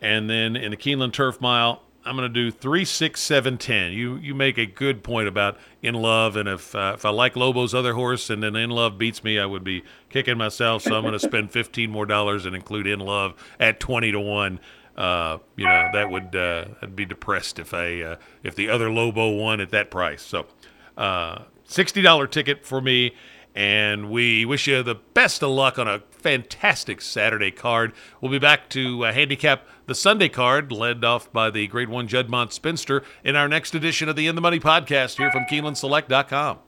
and 0.00 0.28
then 0.28 0.56
in 0.56 0.70
the 0.70 0.76
Keeneland 0.76 1.12
Turf 1.12 1.40
Mile, 1.40 1.82
I'm 2.04 2.16
going 2.16 2.32
to 2.32 2.34
do 2.34 2.50
3, 2.50 2.84
6, 2.84 3.20
7, 3.20 3.58
10. 3.58 3.92
You 3.92 4.16
you 4.16 4.34
make 4.34 4.58
a 4.58 4.66
good 4.66 5.04
point 5.04 5.28
about 5.28 5.56
In 5.82 5.94
Love, 5.94 6.34
and 6.34 6.48
if 6.48 6.74
uh, 6.74 6.92
if 6.96 7.04
I 7.04 7.10
like 7.10 7.36
Lobo's 7.36 7.74
other 7.74 7.94
horse 7.94 8.28
and 8.28 8.42
then 8.42 8.56
In 8.56 8.70
Love 8.70 8.98
beats 8.98 9.22
me, 9.22 9.38
I 9.38 9.46
would 9.46 9.62
be 9.62 9.84
kicking 10.10 10.36
myself. 10.36 10.82
So 10.82 10.96
I'm 10.96 11.02
going 11.02 11.12
to 11.18 11.20
spend 11.20 11.52
15 11.52 11.90
more 11.90 12.06
dollars 12.06 12.44
and 12.44 12.56
include 12.56 12.88
In 12.88 12.98
Love 12.98 13.34
at 13.60 13.78
20 13.78 14.10
to 14.12 14.20
one 14.20 14.58
uh, 14.96 15.38
you 15.56 15.64
know 15.64 15.88
that 15.92 16.10
would 16.10 16.36
uh, 16.36 16.66
I'd 16.82 16.94
be 16.94 17.04
depressed 17.04 17.58
if 17.58 17.72
I 17.72 18.00
uh, 18.02 18.16
if 18.42 18.54
the 18.54 18.68
other 18.68 18.90
Lobo 18.90 19.30
won 19.30 19.60
at 19.60 19.70
that 19.70 19.90
price. 19.90 20.22
So 20.22 20.46
uh, 21.72 21.74
sixty 21.74 22.02
dollar 22.02 22.26
ticket 22.26 22.64
for 22.64 22.80
me, 22.80 23.14
and 23.54 24.10
we 24.10 24.44
wish 24.44 24.66
you 24.66 24.82
the 24.82 24.94
best 24.94 25.42
of 25.42 25.50
luck 25.50 25.78
on 25.78 25.88
a 25.88 26.00
fantastic 26.10 27.00
Saturday 27.00 27.50
card. 27.50 27.92
We'll 28.20 28.30
be 28.30 28.38
back 28.38 28.68
to 28.70 29.04
uh, 29.06 29.12
handicap 29.12 29.66
the 29.86 29.94
Sunday 29.94 30.28
card, 30.28 30.70
led 30.70 31.04
off 31.04 31.32
by 31.32 31.50
the 31.50 31.66
Grade 31.66 31.88
One 31.88 32.08
Juddmonte 32.08 32.52
Spinster, 32.52 33.02
in 33.24 33.36
our 33.36 33.48
next 33.48 33.74
edition 33.74 34.08
of 34.08 34.16
the 34.16 34.26
In 34.26 34.34
the 34.34 34.40
Money 34.40 34.60
podcast 34.60 35.16
here 35.16 35.30
from 35.32 35.44
KeenelandSelect.com. 35.44 36.58